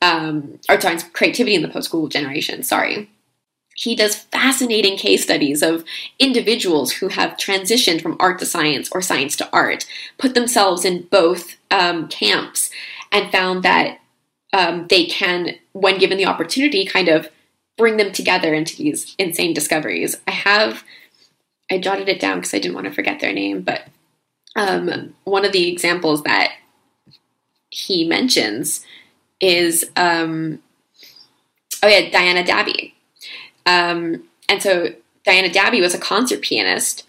[0.00, 3.10] um, Art Science Creativity in the Post Google Generation, sorry.
[3.78, 5.84] He does fascinating case studies of
[6.18, 9.86] individuals who have transitioned from art to science or science to art,
[10.18, 12.70] put themselves in both um, camps,
[13.12, 14.00] and found that
[14.52, 17.28] um, they can, when given the opportunity, kind of
[17.76, 20.16] bring them together into these insane discoveries.
[20.26, 20.82] I have,
[21.70, 23.82] I jotted it down because I didn't want to forget their name, but
[24.56, 26.50] um, one of the examples that
[27.70, 28.84] he mentions
[29.40, 30.58] is, um,
[31.80, 32.96] oh yeah, Diana Dabby.
[33.68, 37.06] Um, and so Diana Dabby was a concert pianist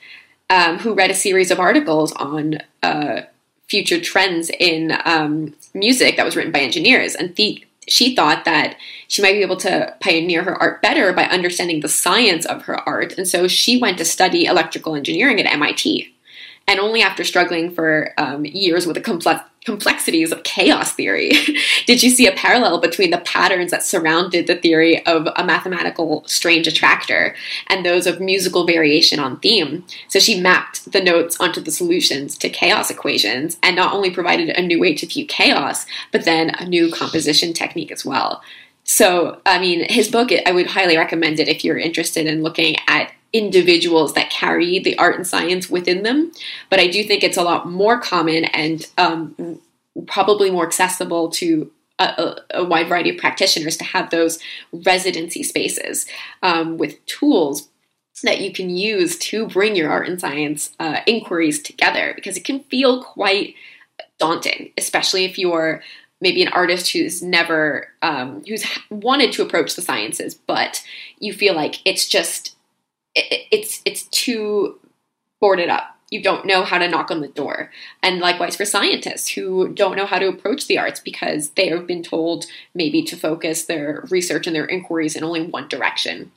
[0.49, 3.21] um, who read a series of articles on uh,
[3.69, 8.75] future trends in um, music that was written by engineers, and the, she thought that
[9.07, 12.77] she might be able to pioneer her art better by understanding the science of her
[12.87, 16.13] art, and so she went to study electrical engineering at MIT.
[16.69, 21.31] And only after struggling for um, years with the complex, complexities of chaos theory
[21.87, 26.23] did you see a parallel between the patterns that surrounded the theory of a mathematical
[26.27, 27.35] strange attractor
[27.67, 29.83] and those of musical variation on theme.
[30.09, 34.49] So she mapped the notes onto the solutions to chaos equations and not only provided
[34.49, 38.43] a new way to view chaos, but then a new composition technique as well.
[38.83, 42.75] So, I mean, his book, I would highly recommend it if you're interested in looking
[42.87, 46.31] at individuals that carry the art and science within them.
[46.69, 49.59] But I do think it's a lot more common and um,
[50.07, 54.39] probably more accessible to a, a, wide variety of practitioners to have those
[54.71, 56.05] residency spaces
[56.41, 57.67] um, with tools
[58.23, 62.45] that you can use to bring your art and science uh, inquiries together because it
[62.45, 63.55] can feel quite
[64.17, 65.81] daunting, especially if you're
[66.21, 70.83] maybe an artist who's never um, who's wanted to approach the sciences, but
[71.19, 72.55] you feel like it's just
[73.15, 74.79] it, it's it's too
[75.39, 75.95] boarded up.
[76.11, 77.71] You don't know how to knock on the door.
[78.01, 81.85] And likewise for scientists who don't know how to approach the arts because they have
[81.85, 86.31] been told maybe to focus their research and their inquiries in only one direction.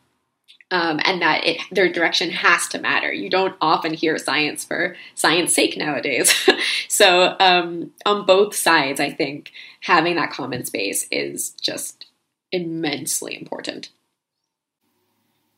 [0.70, 3.12] Um, and that it, their direction has to matter.
[3.12, 6.32] You don't often hear science for science sake nowadays.
[6.88, 12.06] so um, on both sides, I think having that common space is just
[12.52, 13.90] immensely important.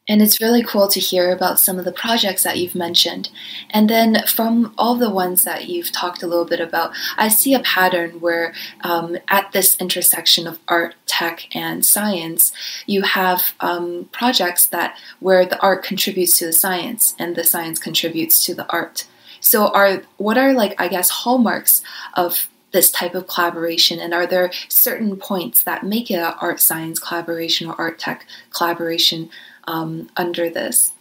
[0.07, 3.31] And it's really cool to hear about some of the projects that you've mentioned.
[3.71, 7.55] And then from all the ones that you've talked a little bit about, I see
[7.55, 12.53] a pattern where um, at this intersection of art, tech, and science,
[12.85, 17.79] you have um, projects that where the art contributes to the science and the science
[17.79, 19.07] contributes to the art.
[19.41, 21.83] So, are what are like I guess hallmarks
[22.15, 24.01] of this type of collaboration?
[24.01, 28.27] And are there certain points that make it an art science collaboration or art tech
[28.51, 29.31] collaboration
[29.67, 30.93] um, under this?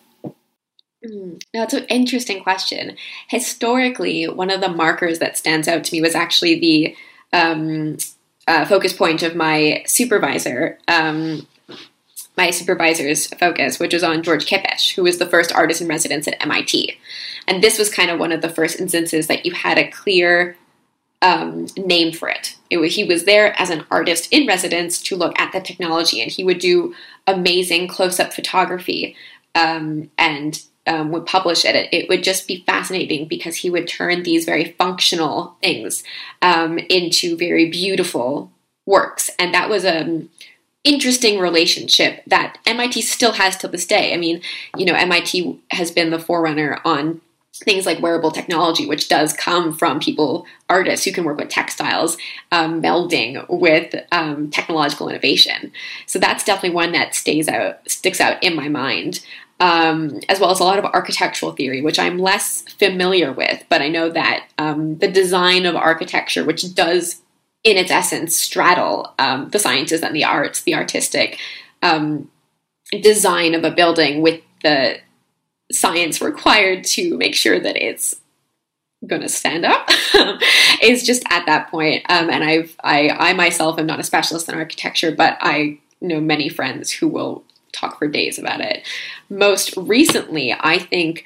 [1.05, 2.95] Mm, that's an interesting question.
[3.27, 6.95] Historically, one of the markers that stands out to me was actually the
[7.33, 7.97] um,
[8.47, 11.47] uh, focus point of my supervisor, um,
[12.37, 16.27] my supervisor's focus, which was on George Kepes, who was the first artist in residence
[16.27, 16.97] at MIT.
[17.47, 20.57] And this was kind of one of the first instances that you had a clear
[21.23, 22.57] um, name for it.
[22.69, 26.29] it he was there as an artist in residence to look at the technology, and
[26.29, 26.93] he would do
[27.25, 29.15] amazing close up photography
[29.55, 31.87] um, and um, would publish it.
[31.93, 36.03] It would just be fascinating because he would turn these very functional things
[36.41, 38.51] um, into very beautiful
[38.85, 40.29] works, and that was a um,
[40.83, 44.13] interesting relationship that MIT still has to this day.
[44.13, 44.41] I mean,
[44.75, 47.21] you know, MIT has been the forerunner on
[47.55, 52.17] things like wearable technology, which does come from people, artists who can work with textiles,
[52.51, 55.71] um, melding with um, technological innovation.
[56.07, 59.23] So that's definitely one that stays out, sticks out in my mind.
[59.59, 63.81] Um, as well as a lot of architectural theory, which I'm less familiar with, but
[63.81, 67.21] I know that um, the design of architecture, which does
[67.63, 71.39] in its essence straddle um, the sciences and the arts, the artistic
[71.81, 72.29] um,
[73.01, 74.97] design of a building with the
[75.73, 78.15] science required to make sure that it's
[79.07, 79.89] going to stand up
[80.81, 82.05] is just at that point.
[82.09, 86.19] Um, and I've I I myself am not a specialist in architecture, but I know
[86.19, 88.87] many friends who will talk for days about it.
[89.29, 91.25] Most recently, I think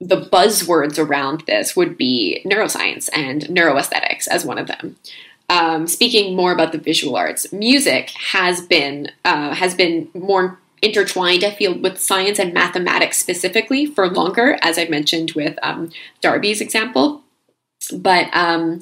[0.00, 4.96] the buzzwords around this would be neuroscience and neuroaesthetics as one of them.
[5.50, 11.44] Um, speaking more about the visual arts, music has been uh, has been more intertwined,
[11.44, 16.60] I feel, with science and mathematics specifically for longer, as I mentioned with um, Darby's
[16.60, 17.22] example.
[17.92, 18.80] But um,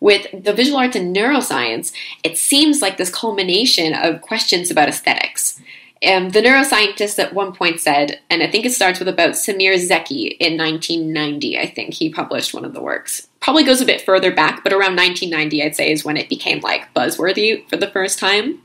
[0.00, 5.60] with the visual arts and neuroscience, it seems like this culmination of questions about aesthetics.
[6.06, 9.74] Um, the neuroscientist at one point said, and I think it starts with about Semir
[9.74, 13.26] Zeki in 1990, I think he published one of the works.
[13.40, 16.60] Probably goes a bit further back, but around 1990, I'd say, is when it became
[16.60, 18.60] like buzzworthy for the first time.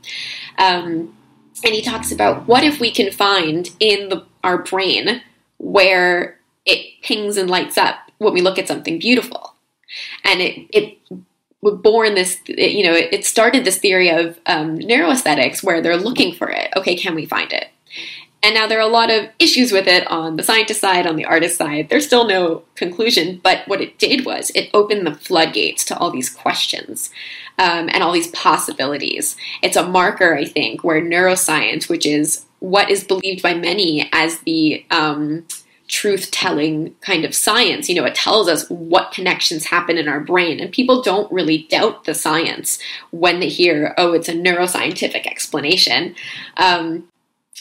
[0.58, 1.16] Um,
[1.62, 5.22] and he talks about what if we can find in the, our brain
[5.58, 9.54] where it pings and lights up when we look at something beautiful
[10.24, 10.98] and it, it
[11.62, 16.50] born this, you know, it started this theory of um, neuroaesthetics where they're looking for
[16.50, 16.70] it.
[16.76, 17.68] Okay, can we find it?
[18.42, 21.16] And now there are a lot of issues with it on the scientist side, on
[21.16, 21.88] the artist side.
[21.88, 26.10] There's still no conclusion, but what it did was it opened the floodgates to all
[26.10, 27.10] these questions
[27.58, 29.36] um, and all these possibilities.
[29.62, 34.38] It's a marker, I think, where neuroscience, which is what is believed by many as
[34.40, 35.46] the um,
[35.86, 37.88] truth telling kind of science.
[37.88, 41.66] You know, it tells us what connections happen in our brain, and people don't really
[41.70, 42.78] doubt the science
[43.10, 46.14] when they hear, oh, it's a neuroscientific explanation.
[46.56, 47.08] Um,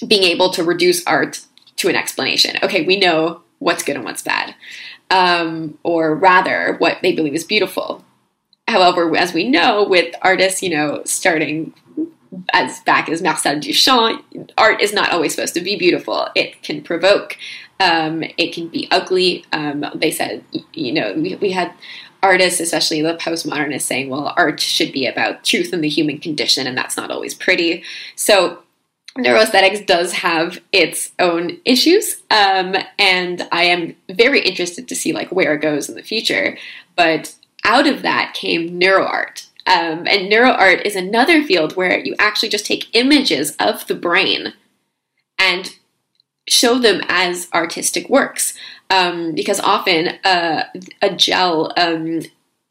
[0.08, 1.42] being able to reduce art
[1.78, 2.58] to an explanation.
[2.64, 4.56] Okay, we know what's good and what's bad,
[5.10, 8.04] um, or rather, what they believe is beautiful.
[8.68, 11.74] However, as we know, with artists, you know, starting
[12.54, 14.24] as back as Marcel Duchamp,
[14.58, 16.28] art is not always supposed to be beautiful.
[16.36, 17.38] It can provoke.
[17.80, 19.46] Um, it can be ugly.
[19.52, 20.44] Um, they said,
[20.74, 21.74] you know, we, we had
[22.22, 26.66] artists, especially the postmodernists, saying, well, art should be about truth and the human condition,
[26.66, 27.84] and that's not always pretty.
[28.16, 28.60] So
[29.18, 35.32] neuroaesthetics does have its own issues um, and i am very interested to see like
[35.32, 36.58] where it goes in the future
[36.96, 42.50] but out of that came neuroart um, and neuroart is another field where you actually
[42.50, 44.54] just take images of the brain
[45.40, 45.78] and
[46.48, 48.54] show them as artistic works
[48.90, 50.66] um, because often uh,
[51.02, 52.22] a gel um,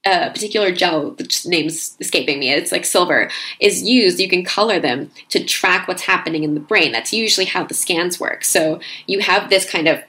[0.05, 3.31] a particular gel, the name's escaping me, it's like silver,
[3.61, 6.91] is used, you can color them to track what's happening in the brain.
[6.91, 8.45] That's usually how the scans work.
[8.45, 10.03] So you have this kind of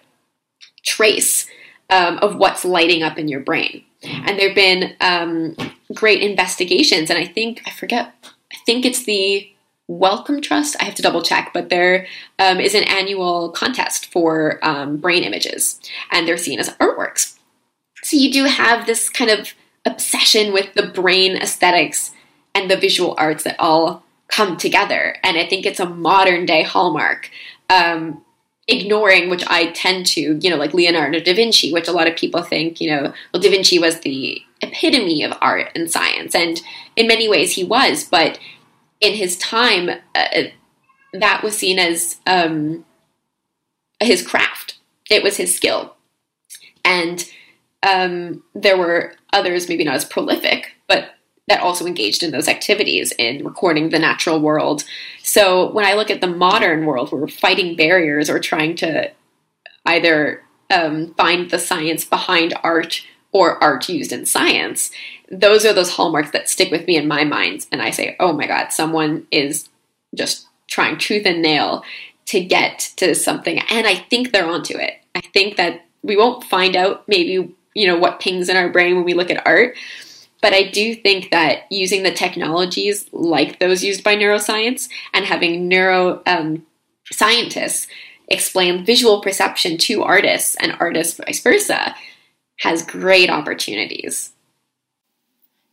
[0.83, 1.47] trace
[1.89, 3.83] um, of what's lighting up in your brain.
[4.03, 5.55] And there have been um,
[5.93, 8.13] great investigations, and I think, I forget,
[8.51, 9.49] I think it's the
[9.87, 10.75] Wellcome Trust.
[10.79, 12.07] I have to double check, but there
[12.39, 15.79] um, is an annual contest for um, brain images,
[16.11, 17.37] and they're seen as artworks.
[18.01, 19.53] So you do have this kind of
[19.85, 22.11] obsession with the brain aesthetics
[22.55, 25.17] and the visual arts that all come together.
[25.23, 27.29] And I think it's a modern day hallmark.
[27.69, 28.22] Um,
[28.67, 32.15] ignoring, which I tend to, you know, like Leonardo da Vinci, which a lot of
[32.15, 36.33] people think, you know, well, da Vinci was the epitome of art and science.
[36.33, 36.61] And
[36.95, 38.39] in many ways he was, but
[39.01, 40.43] in his time, uh,
[41.13, 42.85] that was seen as um,
[43.99, 45.95] his craft, it was his skill.
[46.85, 47.29] And
[47.83, 51.15] um, there were others, maybe not as prolific, but
[51.47, 54.83] that also engaged in those activities in recording the natural world.
[55.21, 59.11] So when I look at the modern world, where we're fighting barriers or trying to
[59.85, 64.91] either um, find the science behind art or art used in science.
[65.29, 67.65] Those are those hallmarks that stick with me in my mind.
[67.71, 69.69] And I say, oh my God, someone is
[70.15, 71.83] just trying tooth and nail
[72.27, 73.59] to get to something.
[73.69, 74.93] And I think they're onto it.
[75.15, 78.95] I think that we won't find out maybe you know what pings in our brain
[78.95, 79.75] when we look at art
[80.43, 85.69] but I do think that using the technologies like those used by neuroscience and having
[85.69, 86.65] neuro um,
[87.09, 87.87] scientists
[88.27, 91.95] explain visual perception to artists and artists vice versa
[92.59, 94.33] has great opportunities.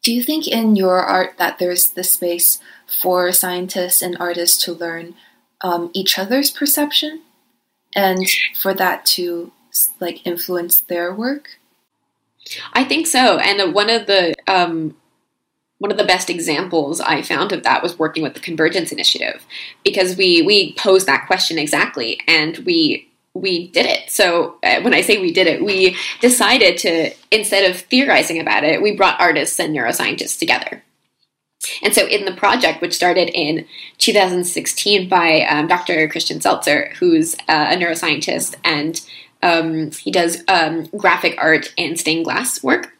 [0.04, 4.72] Do you think in your art that there's the space for scientists and artists to
[4.72, 5.16] learn
[5.62, 7.22] um, each other's perception
[7.96, 9.50] and for that to
[9.98, 11.59] like influence their work?
[12.72, 13.38] I think so.
[13.38, 14.96] And one of the um,
[15.78, 19.44] one of the best examples I found of that was working with the Convergence Initiative
[19.84, 24.10] because we we posed that question exactly and we we did it.
[24.10, 28.64] So uh, when I say we did it, we decided to instead of theorizing about
[28.64, 30.82] it, we brought artists and neuroscientists together.
[31.82, 33.66] And so in the project, which started in
[33.98, 36.08] 2016 by um, Dr.
[36.08, 39.00] Christian Seltzer, who's uh, a neuroscientist and
[39.42, 42.92] um, he does um, graphic art and stained glass work.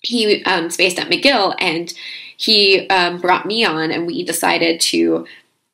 [0.00, 1.92] He um, at McGill, and
[2.36, 5.26] he um, brought me on, and we decided to.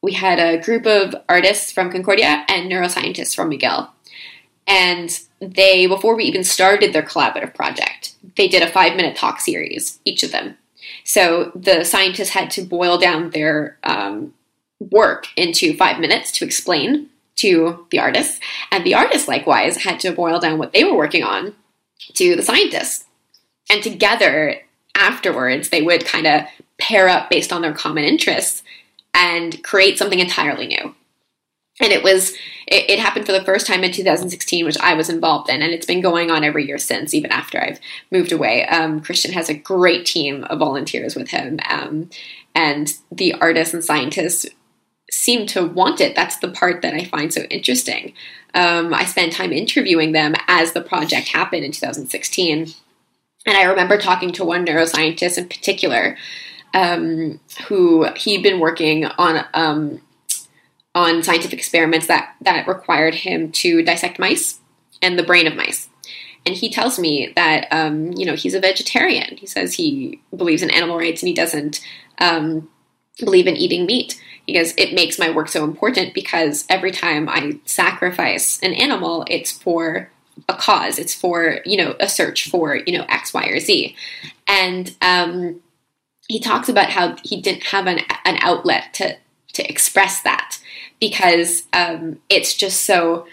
[0.03, 3.90] We had a group of artists from Concordia and neuroscientists from McGill,
[4.66, 9.40] and they before we even started their collaborative project, they did a five minute talk
[9.40, 10.57] series, each of them.
[11.05, 14.32] So the scientists had to boil down their um,
[14.78, 17.11] work into five minutes to explain
[17.41, 21.22] to the artists, and the artists likewise had to boil down what they were working
[21.22, 21.55] on
[22.14, 23.05] to the scientists.
[23.70, 24.61] And together,
[24.95, 26.43] afterwards, they would kind of
[26.78, 28.62] pair up based on their common interests
[29.14, 30.95] and create something entirely new.
[31.80, 32.32] And it was,
[32.66, 35.72] it, it, happened for the first time in 2016, which I was involved in, and
[35.72, 37.80] it's been going on every year since, even after I've
[38.11, 38.66] moved away.
[38.66, 42.11] Um, Christian has a great team of volunteers with him, um,
[42.55, 44.47] and the artists and scientists
[45.11, 46.14] seem to want it.
[46.14, 48.14] That's the part that I find so interesting.
[48.54, 52.74] Um, I spent time interviewing them as the project happened in 2016.
[53.46, 56.16] And I remember talking to one neuroscientist in particular
[56.74, 60.00] um, who he'd been working on um,
[60.94, 64.61] on scientific experiments that that required him to dissect mice
[65.02, 65.88] and the brain of mice.
[66.46, 69.36] And he tells me that um, you know he's a vegetarian.
[69.36, 71.80] He says he believes in animal rights and he doesn't
[72.18, 72.68] um,
[73.18, 74.20] believe in eating meat.
[74.55, 79.51] Goes, it makes my work so important because every time I sacrifice an animal, it's
[79.53, 80.11] for
[80.48, 80.98] a cause.
[80.98, 83.94] It's for you know a search for you know X, Y, or Z.
[84.46, 85.61] And um,
[86.28, 89.16] he talks about how he didn't have an an outlet to
[89.55, 90.59] to express that
[91.01, 93.26] because um, it's just so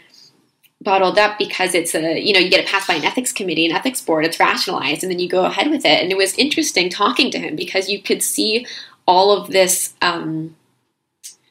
[0.82, 3.66] bottled up because it's a you know you get it passed by an ethics committee
[3.66, 6.36] an ethics board it's rationalized and then you go ahead with it and it was
[6.36, 8.66] interesting talking to him because you could see
[9.08, 10.56] all of this um,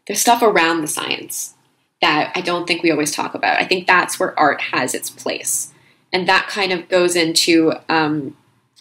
[0.06, 1.54] there's stuff around the science
[2.00, 5.10] that i don't think we always talk about i think that's where art has its
[5.10, 5.72] place
[6.12, 8.36] and that kind of goes into um,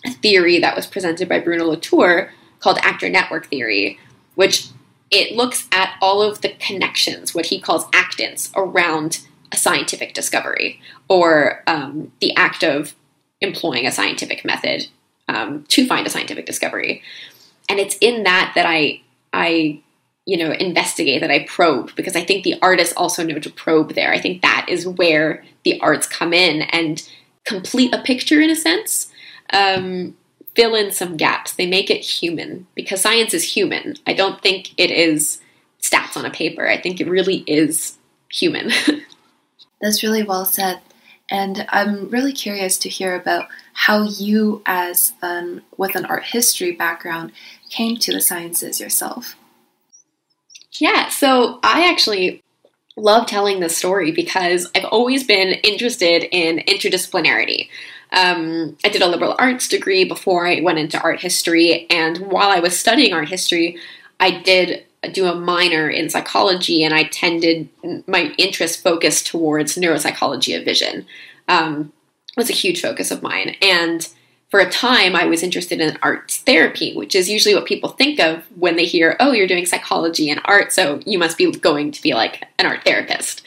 [0.05, 3.99] a theory that was presented by bruno latour called actor network theory
[4.35, 4.67] which
[5.11, 10.81] it looks at all of the connections what he calls actants around a scientific discovery
[11.07, 12.93] or um, the act of
[13.41, 14.87] employing a scientific method
[15.27, 17.01] um, to find a scientific discovery.
[17.69, 19.01] And it's in that that I
[19.33, 19.81] I
[20.25, 23.93] you know investigate that I probe because I think the artists also know to probe
[23.93, 24.11] there.
[24.11, 27.07] I think that is where the arts come in and
[27.43, 29.11] complete a picture in a sense.
[29.53, 30.15] Um,
[30.55, 31.53] fill in some gaps.
[31.53, 33.95] They make it human because science is human.
[34.07, 35.39] I don't think it is
[35.81, 36.67] stats on a paper.
[36.67, 37.97] I think it really is
[38.31, 38.71] human.
[39.81, 40.81] That's really well said.
[41.29, 46.71] And I'm really curious to hear about how you, as um, with an art history
[46.71, 47.31] background,
[47.69, 49.35] came to the sciences yourself.
[50.79, 52.43] Yeah, so I actually
[52.97, 57.69] love telling this story because I've always been interested in interdisciplinarity.
[58.11, 62.49] Um, I did a liberal arts degree before I went into art history, and while
[62.49, 63.77] I was studying art history,
[64.19, 67.69] I did do a minor in psychology, and I tended
[68.07, 71.05] my interest focused towards neuropsychology of vision.
[71.47, 71.91] Um,
[72.37, 74.07] was a huge focus of mine, and
[74.49, 78.19] for a time I was interested in arts therapy, which is usually what people think
[78.19, 81.91] of when they hear, "Oh, you're doing psychology and art, so you must be going
[81.91, 83.41] to be like an art therapist."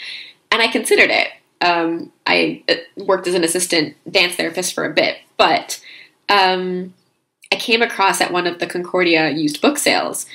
[0.50, 1.28] And I considered it.
[1.60, 5.80] Um, I uh, worked as an assistant dance therapist for a bit, but
[6.28, 6.94] um,
[7.52, 10.26] I came across at one of the Concordia used book sales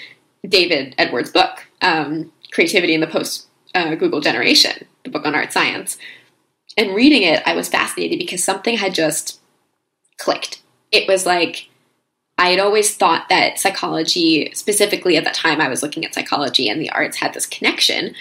[0.47, 5.53] David Edwards' book, um, Creativity in the Post uh, Google Generation, the book on art
[5.53, 5.97] science.
[6.77, 9.39] And reading it, I was fascinated because something had just
[10.17, 10.61] clicked.
[10.91, 11.69] It was like
[12.37, 16.67] I had always thought that psychology, specifically at that time, I was looking at psychology
[16.67, 18.15] and the arts had this connection,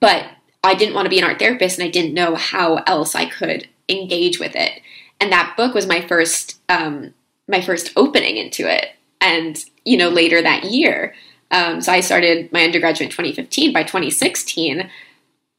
[0.00, 0.26] but
[0.64, 3.26] I didn't want to be an art therapist and I didn't know how else I
[3.26, 4.80] could engage with it.
[5.20, 7.14] And that book was my first um,
[7.46, 8.90] my first opening into it.
[9.20, 11.14] And you know, later that year,
[11.50, 13.72] um, so I started my undergraduate in 2015.
[13.72, 14.88] By 2016,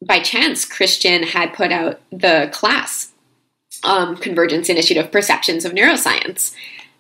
[0.06, 3.09] by chance, Christian had put out the class
[3.84, 6.54] um, Convergence Initiative Perceptions of Neuroscience.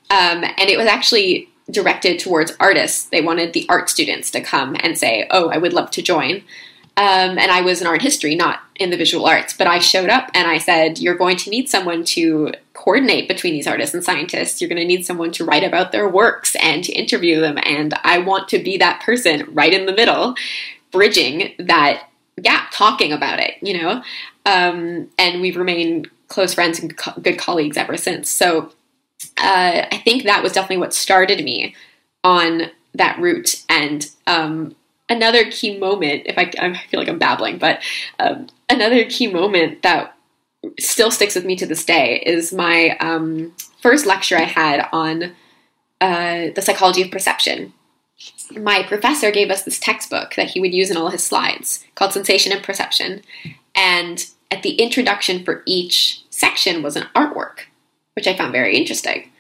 [0.09, 3.05] Um, and it was actually directed towards artists.
[3.05, 6.43] They wanted the art students to come and say, Oh, I would love to join.
[6.97, 9.53] Um, and I was in art history, not in the visual arts.
[9.53, 13.53] But I showed up and I said, You're going to need someone to coordinate between
[13.53, 14.59] these artists and scientists.
[14.59, 17.57] You're going to need someone to write about their works and to interview them.
[17.63, 20.36] And I want to be that person right in the middle,
[20.91, 22.09] bridging that
[22.41, 24.03] gap, talking about it, you know?
[24.45, 28.30] Um, and we've remained close friends and co- good colleagues ever since.
[28.30, 28.71] So
[29.38, 31.75] uh, I think that was definitely what started me
[32.23, 33.63] on that route.
[33.67, 34.75] And um,
[35.09, 37.82] another key moment, if I, I feel like I'm babbling, but
[38.19, 40.15] um, another key moment that
[40.80, 45.36] still sticks with me to this day is my um, first lecture I had on
[46.01, 47.73] uh, the psychology of perception.
[48.51, 52.13] My professor gave us this textbook that he would use in all his slides called
[52.13, 53.21] Sensation and Perception.
[53.76, 57.61] And at the introduction for each section was an artwork,
[58.15, 59.32] which I found very interesting.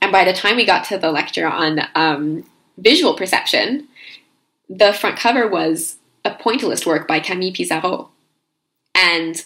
[0.00, 2.44] And by the time we got to the lecture on um,
[2.78, 3.88] visual perception,
[4.68, 8.08] the front cover was a pointillist work by Camille Pissarro.
[8.94, 9.42] And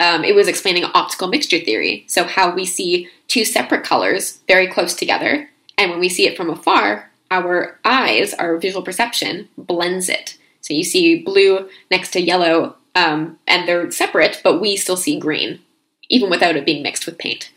[0.00, 2.04] um, it was explaining optical mixture theory.
[2.08, 5.48] So, how we see two separate colors very close together.
[5.76, 10.36] And when we see it from afar, our eyes, our visual perception, blends it.
[10.62, 15.18] So, you see blue next to yellow, um, and they're separate, but we still see
[15.18, 15.60] green,
[16.08, 17.52] even without it being mixed with paint.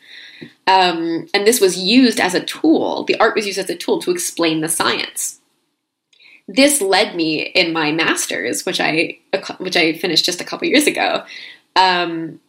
[0.68, 4.02] Um, and this was used as a tool, the art was used as a tool
[4.02, 5.40] to explain the science
[6.48, 9.20] this led me in my master's, which I
[9.58, 11.24] which I finished just a couple years ago.
[11.76, 12.40] Um,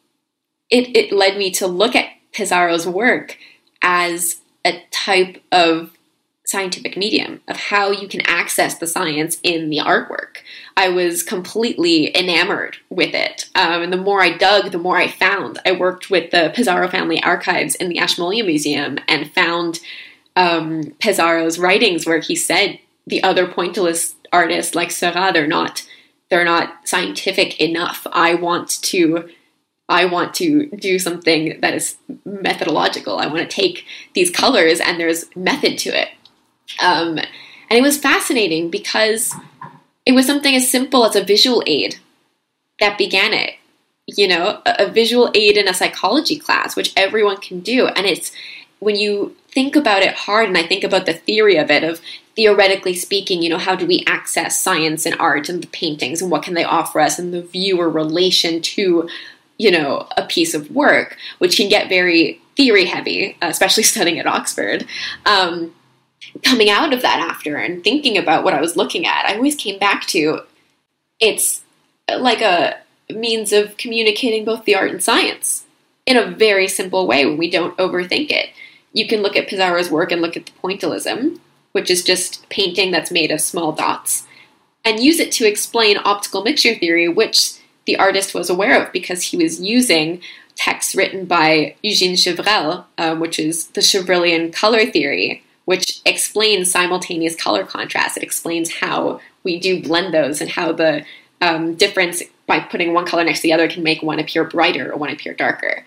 [0.70, 3.39] it it led me to look at Pissarro's work
[3.82, 5.93] as a type of
[6.47, 10.38] scientific medium of how you can access the science in the artwork.
[10.76, 13.49] I was completely enamored with it.
[13.55, 15.59] Um, and the more I dug, the more I found.
[15.64, 19.80] I worked with the Pissarro family archives in the Ashmolean Museum and found
[20.36, 25.86] um, Pissarro's writings where he said the other pointillist artists like Seurat, they're not
[26.30, 28.07] they're not scientific enough.
[28.11, 29.30] I want to
[29.88, 33.18] I want to do something that is methodological.
[33.18, 33.84] I want to take
[34.14, 36.09] these colors and there's method to it.
[36.83, 39.35] Um, and it was fascinating because
[40.07, 41.97] it was something as simple as a visual aid
[42.81, 43.55] that began it.
[44.07, 47.87] You know, a, a visual aid in a psychology class, which everyone can do.
[47.87, 48.33] And it's
[48.79, 52.01] when you think about it hard, and I think about the theory of it, of
[52.37, 56.31] theoretically speaking, you know, how do we access science and art and the paintings and
[56.31, 59.09] what can they offer us and the viewer relation to,
[59.57, 64.27] you know, a piece of work, which can get very theory heavy, especially studying at
[64.27, 64.87] Oxford.
[65.25, 65.75] Um,
[66.43, 69.57] coming out of that after and thinking about what I was looking at, I always
[69.57, 70.41] came back to
[71.20, 71.62] it's
[72.09, 72.76] like a
[73.11, 75.64] means of communicating both the art and science
[76.07, 78.51] in a very simple way when we don't overthink it.
[78.93, 81.39] You can look at Pissarro's work and look at the pointillism,
[81.72, 84.26] which is just painting that's made of small dots,
[84.85, 87.55] and use it to explain optical mixture theory, which
[87.87, 90.20] the artist was aware of because he was using
[90.57, 97.37] texts written by Eugene Chevreul, um, which is the Chevreulian color theory, which explains simultaneous
[97.37, 98.17] color contrast.
[98.17, 101.05] It explains how we do blend those and how the
[101.41, 104.93] um, difference by putting one color next to the other can make one appear brighter
[104.93, 105.85] or one appear darker.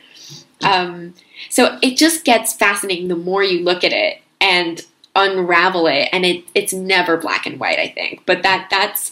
[0.63, 1.13] Um,
[1.49, 4.81] so it just gets fascinating the more you look at it and
[5.15, 7.79] unravel it, and it, it's never black and white.
[7.79, 9.11] I think, but that that's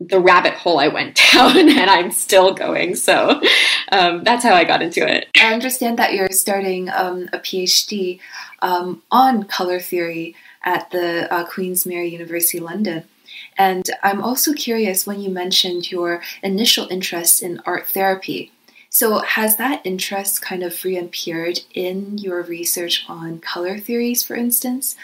[0.00, 2.94] the rabbit hole I went down, and I'm still going.
[2.94, 3.40] So
[3.92, 5.28] um, that's how I got into it.
[5.40, 8.20] I understand that you're starting um, a PhD
[8.60, 13.04] um, on color theory at the uh, Queen's Mary University London.
[13.58, 18.52] And I'm also curious when you mentioned your initial interest in art therapy.
[18.88, 24.96] So, has that interest kind of reappeared in your research on color theories, for instance?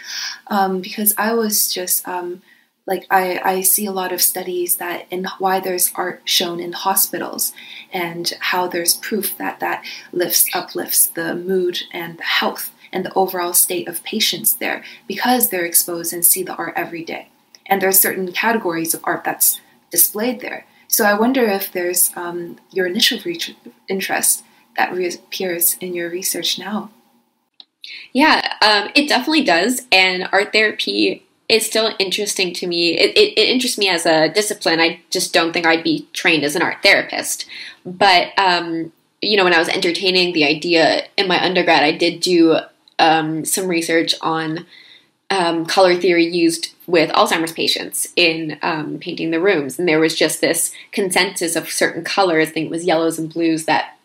[0.46, 2.40] Um, because I was just um,
[2.86, 6.72] like I, I see a lot of studies that in why there's art shown in
[6.72, 7.52] hospitals
[7.92, 13.14] and how there's proof that that lifts uplifts the mood and the health and the
[13.14, 17.28] overall state of patients there because they're exposed and see the art every day.
[17.66, 19.60] And there are certain categories of art that's
[19.90, 20.66] displayed there.
[20.88, 23.56] So i wonder if there's um, your initial re-
[23.88, 24.44] interest
[24.76, 26.90] that reappears in your research now.
[28.12, 29.82] Yeah um, it definitely does.
[29.92, 32.98] And art therapy is still interesting to me.
[32.98, 34.80] It, it, it, interests me as a discipline.
[34.80, 37.46] I just don't think I'd be trained as an art therapist.
[37.84, 42.20] But, um, you know, when I was entertaining the idea in my undergrad, I did
[42.20, 42.58] do
[42.98, 44.66] um, some research on
[45.30, 49.78] um, color theory used with Alzheimer's patients in um, painting the rooms.
[49.78, 53.32] And there was just this consensus of certain colors, I think it was yellows and
[53.32, 53.98] blues, that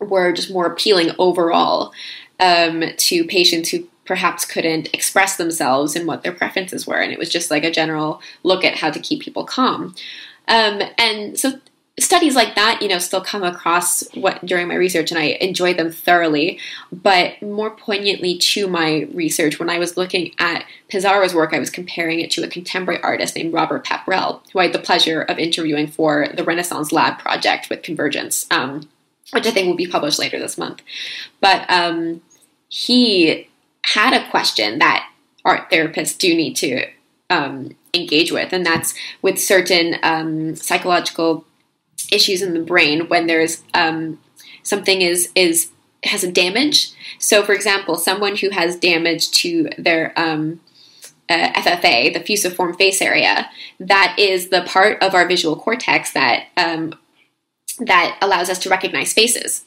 [0.00, 1.92] were just more appealing overall
[2.40, 6.96] um, to patients who perhaps couldn't express themselves and what their preferences were.
[6.96, 9.94] And it was just like a general look at how to keep people calm.
[10.48, 11.60] Um, and so
[11.98, 15.74] studies like that, you know, still come across what during my research, and I enjoy
[15.74, 16.58] them thoroughly.
[16.92, 21.70] But more poignantly to my research, when I was looking at Pissarro's work, I was
[21.70, 25.38] comparing it to a contemporary artist named Robert Pepperell, who I had the pleasure of
[25.38, 28.88] interviewing for the Renaissance Lab project with Convergence, um,
[29.32, 30.82] which I think will be published later this month.
[31.40, 32.20] But um,
[32.68, 33.48] he
[33.86, 35.08] had a question that
[35.44, 36.84] art therapists do need to
[37.30, 41.44] um, engage with, and that's with certain um, psychological
[42.12, 44.18] issues in the brain when there's um,
[44.62, 45.70] something is is
[46.04, 46.92] has a damage.
[47.18, 50.60] So, for example, someone who has damage to their um,
[51.28, 53.48] uh, FFA, the fusiform face area,
[53.80, 56.94] that is the part of our visual cortex that um,
[57.78, 59.64] that allows us to recognize faces.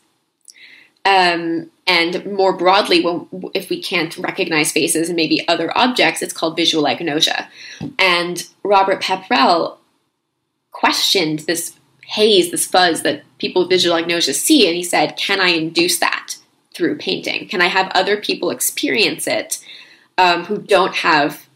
[1.09, 6.33] Um, and more broadly, when, if we can't recognize faces and maybe other objects, it's
[6.33, 7.47] called visual agnosia.
[7.97, 9.77] And Robert Pepperell
[10.69, 11.73] questioned this
[12.05, 15.97] haze, this fuzz that people with visual agnosia see, and he said, Can I induce
[15.97, 16.35] that
[16.75, 17.47] through painting?
[17.47, 19.65] Can I have other people experience it
[20.19, 21.47] um, who don't have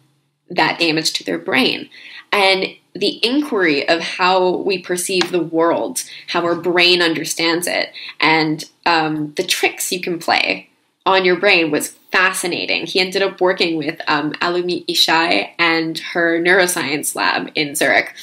[0.50, 1.90] that damage to their brain?
[2.32, 8.66] And the inquiry of how we perceive the world, how our brain understands it, and
[8.86, 10.70] um, the tricks you can play
[11.06, 12.86] on your brain was fascinating.
[12.86, 18.14] He ended up working with um, Alumit Ishai and her neuroscience lab in Zurich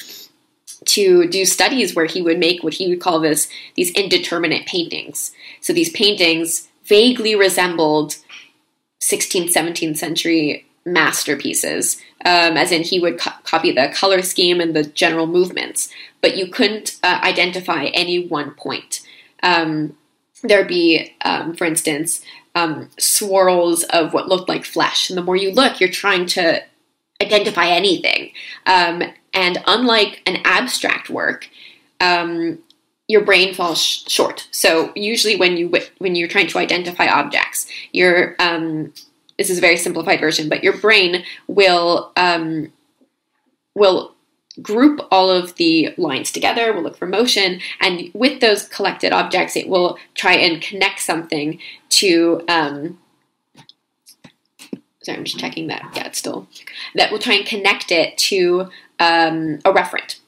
[0.85, 5.31] to do studies where he would make what he would call this these indeterminate paintings.
[5.59, 8.15] So these paintings vaguely resembled
[9.01, 14.75] 16th, 17th century masterpieces, um, as in he would co- copy the color scheme and
[14.75, 15.89] the general movements,
[16.21, 19.01] but you couldn't uh, identify any one point.
[19.43, 19.95] Um,
[20.43, 22.21] there'd be, um, for instance,
[22.55, 26.63] um, swirls of what looked like flesh, and the more you look, you're trying to
[27.21, 28.31] identify anything.
[28.65, 29.03] Um,
[29.33, 31.47] and unlike an abstract work,
[31.99, 32.59] um,
[33.07, 34.47] your brain falls sh- short.
[34.51, 38.35] So usually, when you when you're trying to identify objects, you're
[39.41, 42.71] this is a very simplified version, but your brain will um,
[43.73, 44.13] will
[44.61, 49.55] group all of the lines together, will look for motion, and with those collected objects,
[49.55, 52.43] it will try and connect something to.
[52.47, 52.99] Um,
[55.01, 55.91] sorry, I'm just checking that.
[55.95, 56.47] Yeah, it's still
[56.93, 58.69] that will try and connect it to
[58.99, 60.19] um, a referent.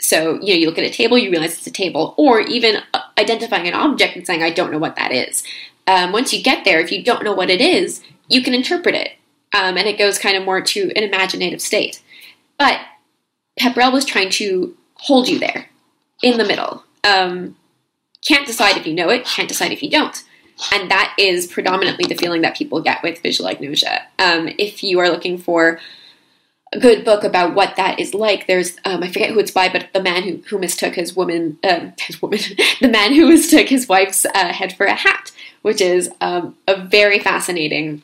[0.00, 2.82] So you know, you look at a table, you realize it's a table, or even
[2.92, 5.44] uh, identifying an object and saying, "I don't know what that is."
[5.86, 8.94] Um, once you get there, if you don't know what it is, you can interpret
[8.94, 9.12] it,
[9.52, 12.00] um, and it goes kind of more to an imaginative state.
[12.58, 12.80] But
[13.58, 15.70] Pepperell was trying to hold you there,
[16.22, 16.84] in the middle.
[17.04, 17.56] Um,
[18.26, 20.22] can't decide if you know it, can't decide if you don't.
[20.72, 24.02] And that is predominantly the feeling that people get with visual agnosia.
[24.18, 25.80] Um, if you are looking for
[26.72, 29.70] a good book about what that is like, there's um, I forget who it's by,
[29.70, 32.40] but the man who, who mistook his woman, um, his woman,
[32.80, 36.76] the man who mistook his wife's uh, head for a hat, which is um, a
[36.76, 38.02] very fascinating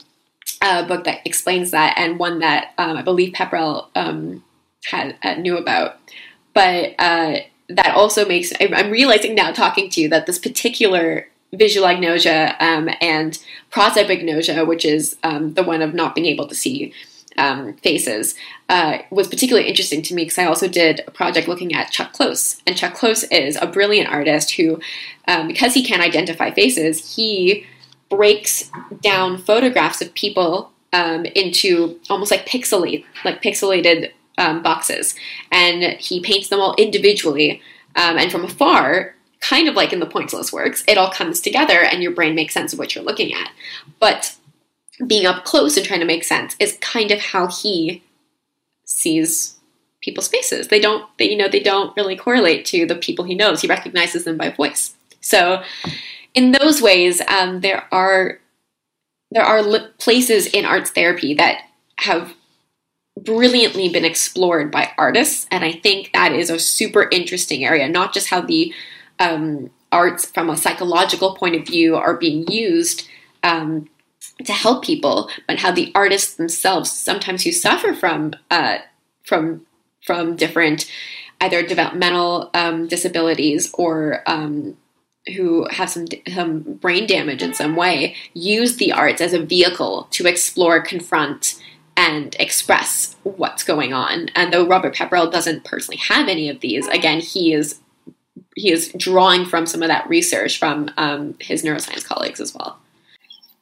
[0.67, 4.43] uh, book that explains that, and one that um, I believe Pepperell um,
[4.85, 5.99] had uh, knew about.
[6.55, 7.37] But uh,
[7.69, 12.91] that also makes I'm realizing now talking to you that this particular visual agnosia um,
[13.01, 13.39] and
[13.71, 16.93] prosopagnosia, which is um, the one of not being able to see
[17.39, 18.35] um, faces,
[18.69, 22.13] uh, was particularly interesting to me because I also did a project looking at Chuck
[22.13, 22.61] Close.
[22.67, 24.81] And Chuck Close is a brilliant artist who,
[25.29, 27.67] um, because he can't identify faces, he
[28.09, 35.15] breaks down photographs of people um, into almost like pixelate, like pixelated um, boxes,
[35.51, 37.61] and he paints them all individually.
[37.97, 41.83] Um, and from afar, kind of like in the pointillist works, it all comes together,
[41.83, 43.51] and your brain makes sense of what you're looking at.
[43.99, 44.37] But
[45.07, 48.03] being up close and trying to make sense is kind of how he
[48.85, 49.57] sees
[50.01, 50.69] people's faces.
[50.69, 53.61] They don't, they, you know, they don't really correlate to the people he knows.
[53.61, 54.95] He recognizes them by voice.
[55.21, 55.63] So
[56.37, 58.39] in those ways, um, there are
[59.33, 61.63] there are li- places in arts therapy that
[61.99, 62.35] have
[63.19, 67.89] brilliantly been explored by artists, and I think that is a super interesting area.
[67.89, 68.73] Not just how the
[69.19, 73.09] um, arts, from a psychological point of view, are being used
[73.43, 73.89] um,
[74.45, 78.79] to help people, but how the artists themselves, sometimes who suffer from uh,
[79.25, 79.67] from
[80.05, 80.89] from different
[81.41, 84.77] either developmental um, disabilities or um,
[85.35, 90.07] who have some, some brain damage in some way use the arts as a vehicle
[90.13, 91.61] to explore, confront,
[91.97, 94.29] and express what's going on.
[94.35, 97.81] And though Robert Pepperell doesn't personally have any of these, again, he is
[98.55, 102.79] he is drawing from some of that research from um, his neuroscience colleagues as well.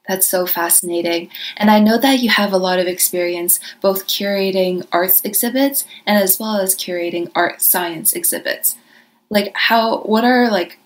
[0.09, 1.31] That's so fascinating.
[1.57, 6.17] And I know that you have a lot of experience both curating arts exhibits and
[6.23, 8.77] as well as curating art science exhibits.
[9.31, 10.79] Like how what are like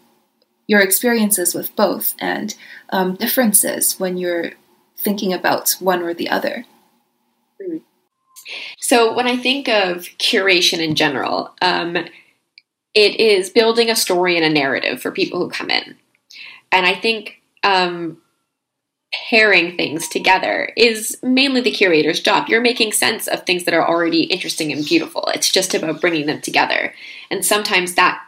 [0.69, 2.55] your experiences with both and
[2.91, 4.53] um, differences when you're
[4.97, 6.65] thinking about one or the other.
[8.79, 11.97] So, when I think of curation in general, um,
[12.95, 15.97] it is building a story and a narrative for people who come in.
[16.73, 18.19] And I think um,
[19.13, 22.49] pairing things together is mainly the curator's job.
[22.49, 25.25] You're making sense of things that are already interesting and beautiful.
[25.35, 26.95] It's just about bringing them together.
[27.31, 28.23] And sometimes that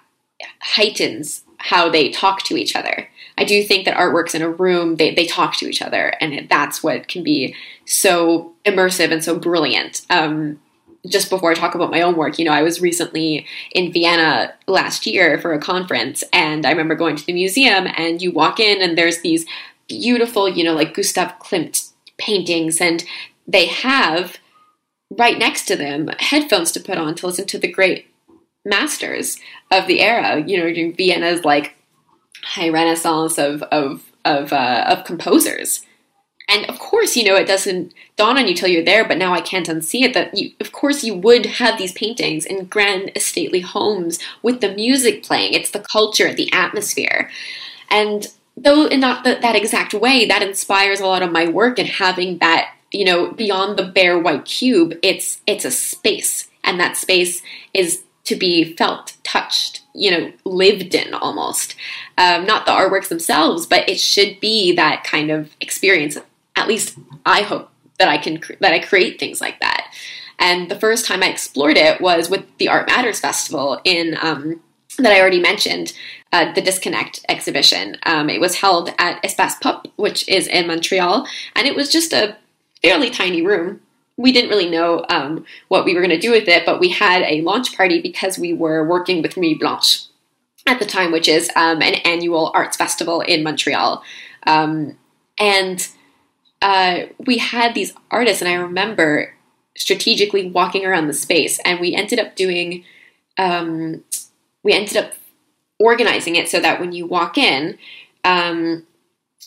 [0.61, 3.09] heightens how they talk to each other.
[3.39, 6.49] I do think that artworks in a room, they, they talk to each other, and
[6.49, 7.55] that's what can be
[7.87, 10.05] so immersive and so brilliant.
[10.11, 10.61] Um,
[11.09, 14.53] just before I talk about my own work, you know, I was recently in Vienna
[14.67, 18.61] last year for a conference, and I remember going to the museum, and you walk
[18.61, 19.47] in, and there's these
[19.89, 23.05] beautiful, you know, like Gustav Klimt paintings, and
[23.47, 24.39] they have
[25.11, 28.10] right next to them headphones to put on to listen to the great
[28.65, 29.39] masters
[29.71, 30.43] of the era.
[30.47, 31.75] You know, Vienna's like
[32.43, 35.85] high renaissance of of of uh, of composers.
[36.49, 39.33] And of course, you know, it doesn't dawn on you till you're there, but now
[39.33, 43.13] I can't unsee it that you, of course, you would have these paintings in grand
[43.19, 45.55] stately homes with the music playing.
[45.55, 47.31] It's the culture, the atmosphere.
[47.89, 51.79] And though in not the, that exact way, that inspires a lot of my work
[51.79, 56.49] and having that, you know, beyond the bare white cube, it's it's a space.
[56.65, 57.43] And that space
[57.73, 61.75] is to be felt, touched, you know, lived in almost.
[62.19, 66.17] Um, not the artworks themselves, but it should be that kind of experience,
[66.57, 69.93] at least I hope that I can that I create things like that.
[70.39, 74.61] And the first time I explored it was with the Art Matters Festival in um,
[74.99, 75.93] that I already mentioned,
[76.33, 77.97] uh, the Disconnect exhibition.
[78.05, 82.13] Um, it was held at Espace Pop, which is in Montreal, and it was just
[82.13, 82.37] a
[82.83, 83.81] fairly tiny room.
[84.21, 86.91] We didn't really know um, what we were going to do with it, but we
[86.91, 90.05] had a launch party because we were working with Nuit Blanche
[90.67, 94.03] at the time, which is um, an annual arts festival in Montreal.
[94.47, 94.99] Um,
[95.39, 95.89] and
[96.61, 99.35] uh, we had these artists, and I remember
[99.77, 102.85] strategically walking around the space, and we ended up doing,
[103.39, 104.05] um,
[104.63, 105.15] we ended up
[105.79, 107.79] organizing it so that when you walk in,
[108.25, 108.87] um,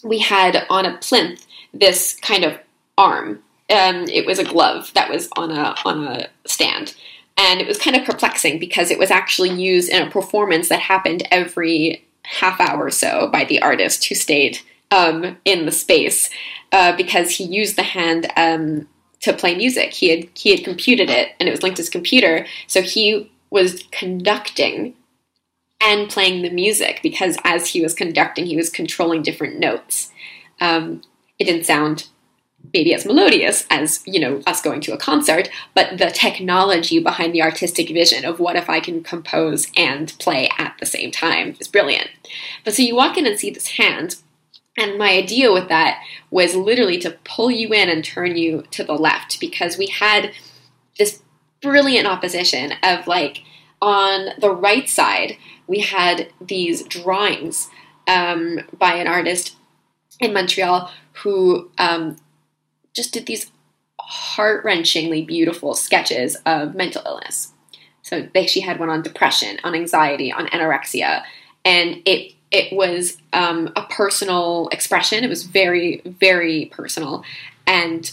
[0.03, 2.57] we had on a plinth this kind of
[2.97, 3.43] arm.
[3.73, 6.95] Um, it was a glove that was on a on a stand,
[7.37, 10.79] and it was kind of perplexing because it was actually used in a performance that
[10.79, 14.59] happened every half hour or so by the artist who stayed
[14.91, 16.29] um, in the space
[16.71, 18.87] uh, because he used the hand um,
[19.21, 19.93] to play music.
[19.93, 23.31] He had he had computed it and it was linked to his computer, so he
[23.49, 24.95] was conducting
[25.81, 30.11] and playing the music because as he was conducting, he was controlling different notes.
[30.61, 31.01] Um,
[31.39, 32.07] it didn't sound
[32.73, 37.33] maybe as melodious as you know us going to a concert but the technology behind
[37.33, 41.55] the artistic vision of what if i can compose and play at the same time
[41.59, 42.09] is brilliant.
[42.63, 44.17] But so you walk in and see this hand
[44.77, 46.01] and my idea with that
[46.31, 50.31] was literally to pull you in and turn you to the left because we had
[50.97, 51.21] this
[51.61, 53.43] brilliant opposition of like
[53.81, 55.37] on the right side
[55.67, 57.69] we had these drawings
[58.07, 59.55] um, by an artist
[60.19, 62.17] in Montreal who um,
[62.93, 63.51] just did these
[63.99, 67.53] heart wrenchingly beautiful sketches of mental illness.
[68.01, 71.23] So they, she had one on depression, on anxiety, on anorexia,
[71.65, 75.23] and it it was um, a personal expression.
[75.23, 77.23] It was very very personal
[77.65, 78.11] and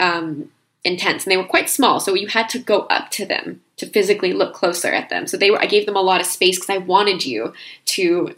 [0.00, 0.50] um,
[0.84, 2.00] intense, and they were quite small.
[2.00, 5.26] So you had to go up to them to physically look closer at them.
[5.26, 5.60] So they were.
[5.60, 7.52] I gave them a lot of space because I wanted you
[7.86, 8.34] to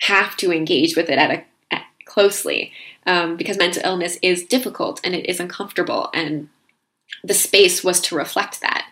[0.00, 2.72] have to engage with it at a at, closely
[3.06, 6.48] um, because mental illness is difficult and it is uncomfortable, and
[7.22, 8.86] the space was to reflect that.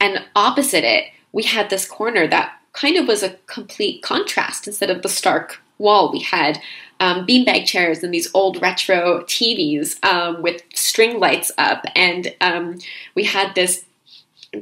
[0.00, 4.66] And opposite it, we had this corner that kind of was a complete contrast.
[4.66, 6.60] Instead of the stark wall, we had
[7.00, 12.78] um, beanbag chairs and these old retro TVs um, with string lights up, and um,
[13.14, 13.84] we had this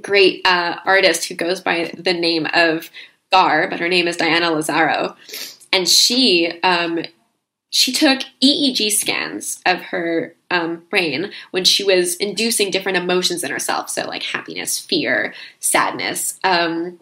[0.03, 2.91] great uh, artist who goes by the name of
[3.33, 5.17] Gar, but her name is Diana Lazaro,
[5.73, 7.01] and she um,
[7.71, 13.51] she took EEG scans of her um, brain when she was inducing different emotions in
[13.51, 16.39] herself, so like happiness, fear, sadness.
[16.45, 16.99] Um,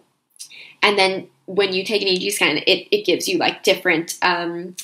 [0.83, 4.75] and then when you take an EEG scan, it, it gives you like different um,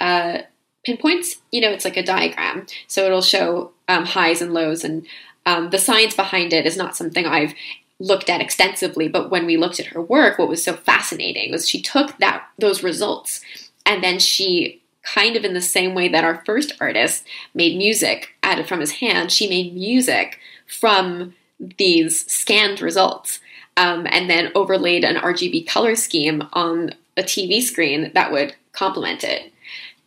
[0.00, 0.38] uh,
[0.84, 1.36] pinpoints.
[1.52, 2.66] You know, it's like a diagram.
[2.88, 4.82] So it'll show um, highs and lows.
[4.82, 5.06] And
[5.46, 7.54] um, the science behind it is not something I've
[8.00, 11.68] looked at extensively, but when we looked at her work, what was so fascinating was
[11.68, 13.40] she took that those results
[13.86, 18.34] and then she kind of in the same way that our first artist made music
[18.42, 21.34] out of from his hand, she made music from
[21.78, 23.40] these scanned results
[23.76, 29.24] um, and then overlaid an RGB color scheme on a TV screen that would complement
[29.24, 29.52] it.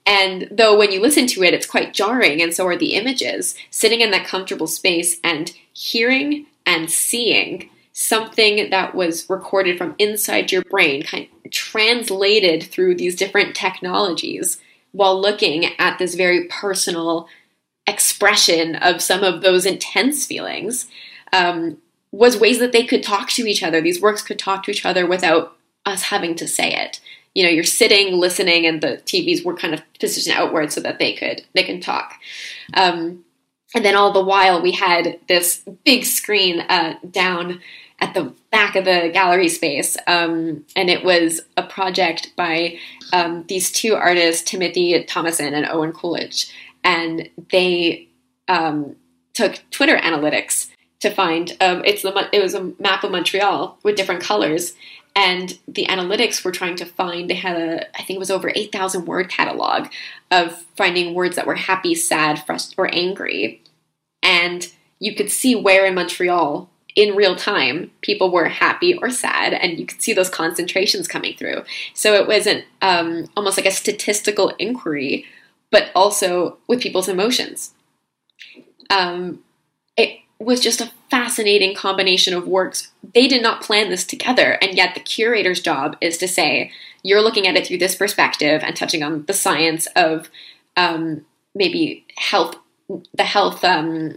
[0.05, 3.55] And though when you listen to it, it's quite jarring, and so are the images,
[3.71, 10.51] sitting in that comfortable space and hearing and seeing something that was recorded from inside
[10.51, 14.59] your brain, kind of translated through these different technologies
[14.95, 17.27] while looking at this very personal
[17.85, 20.87] expression of some of those intense feelings
[21.33, 21.77] um,
[22.11, 23.81] was ways that they could talk to each other.
[23.81, 27.01] These works could talk to each other without us having to say it.
[27.33, 30.97] You know, you're sitting, listening, and the TVs were kind of positioned outward so that
[30.97, 32.13] they could they can talk.
[32.73, 33.25] Um,
[33.75, 37.59] and then all the while, we had this big screen uh, down
[37.99, 39.97] at the back of the gallery space.
[40.07, 42.77] Um, and it was a project by
[43.13, 46.51] um, these two artists, Timothy Thomason and Owen Coolidge.
[46.83, 48.07] And they
[48.47, 48.95] um,
[49.33, 50.69] took Twitter analytics
[50.99, 54.73] to find um, it's the it was a map of Montreal with different colors.
[55.15, 58.51] And the analytics were trying to find, they had a, I think it was over
[58.53, 59.87] 8,000 word catalog
[60.29, 63.61] of finding words that were happy, sad, frustrated, or angry.
[64.21, 64.69] And
[64.99, 69.77] you could see where in Montreal in real time, people were happy or sad, and
[69.77, 71.63] you could see those concentrations coming through.
[71.93, 75.25] So it wasn't um, almost like a statistical inquiry,
[75.71, 77.73] but also with people's emotions.
[78.89, 79.43] Um,
[79.97, 82.91] it was just a fascinating combination of works.
[83.13, 86.71] They did not plan this together, and yet the curator's job is to say,
[87.03, 90.29] you're looking at it through this perspective and touching on the science of
[90.77, 92.55] um, maybe health
[93.13, 94.15] the health um,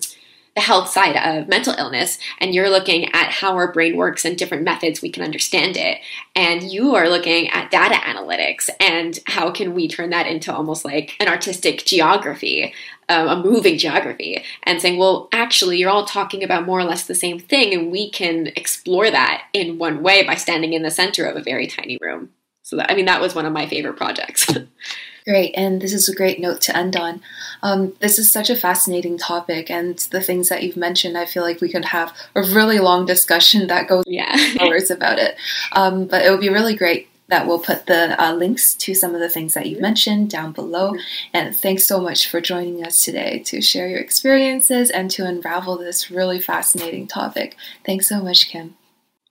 [0.59, 4.36] the health side of mental illness and you're looking at how our brain works and
[4.36, 6.00] different methods we can understand it.
[6.34, 10.84] And you are looking at data analytics and how can we turn that into almost
[10.84, 12.74] like an artistic geography
[13.09, 17.06] um, a moving geography and saying well actually you're all talking about more or less
[17.06, 20.90] the same thing and we can explore that in one way by standing in the
[20.90, 22.30] center of a very tiny room.
[22.62, 24.52] So that, i mean that was one of my favorite projects
[25.29, 27.20] Great, and this is a great note to end on.
[27.62, 31.43] Um, this is such a fascinating topic, and the things that you've mentioned, I feel
[31.43, 34.35] like we could have a really long discussion that goes yeah.
[34.61, 35.37] hours about it.
[35.72, 39.14] Um, but it would be really great that we'll put the uh, links to some
[39.14, 40.95] of the things that you've mentioned down below.
[41.35, 45.76] And thanks so much for joining us today to share your experiences and to unravel
[45.76, 47.55] this really fascinating topic.
[47.85, 48.79] Thanks so much, Kim.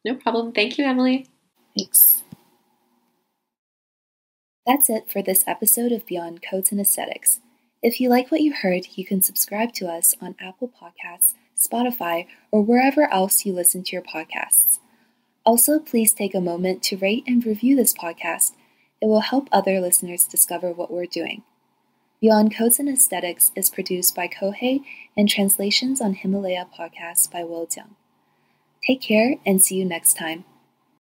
[0.05, 0.51] No problem.
[0.51, 1.27] Thank you, Emily.
[1.75, 2.16] Thanks.
[4.67, 7.39] That's it for this episode of Beyond Codes and Aesthetics.
[7.81, 12.27] If you like what you heard, you can subscribe to us on Apple Podcasts, Spotify,
[12.51, 14.79] or wherever else you listen to your podcasts.
[15.45, 18.55] Also, please take a moment to rate and review this podcast.
[19.01, 21.43] It will help other listeners discover what we're doing.
[22.19, 24.81] Beyond Codes and Aesthetics is produced by Kohei
[25.15, 27.91] and translations on Himalaya Podcasts by Will Jiang.
[28.85, 30.43] Take care and see you next time.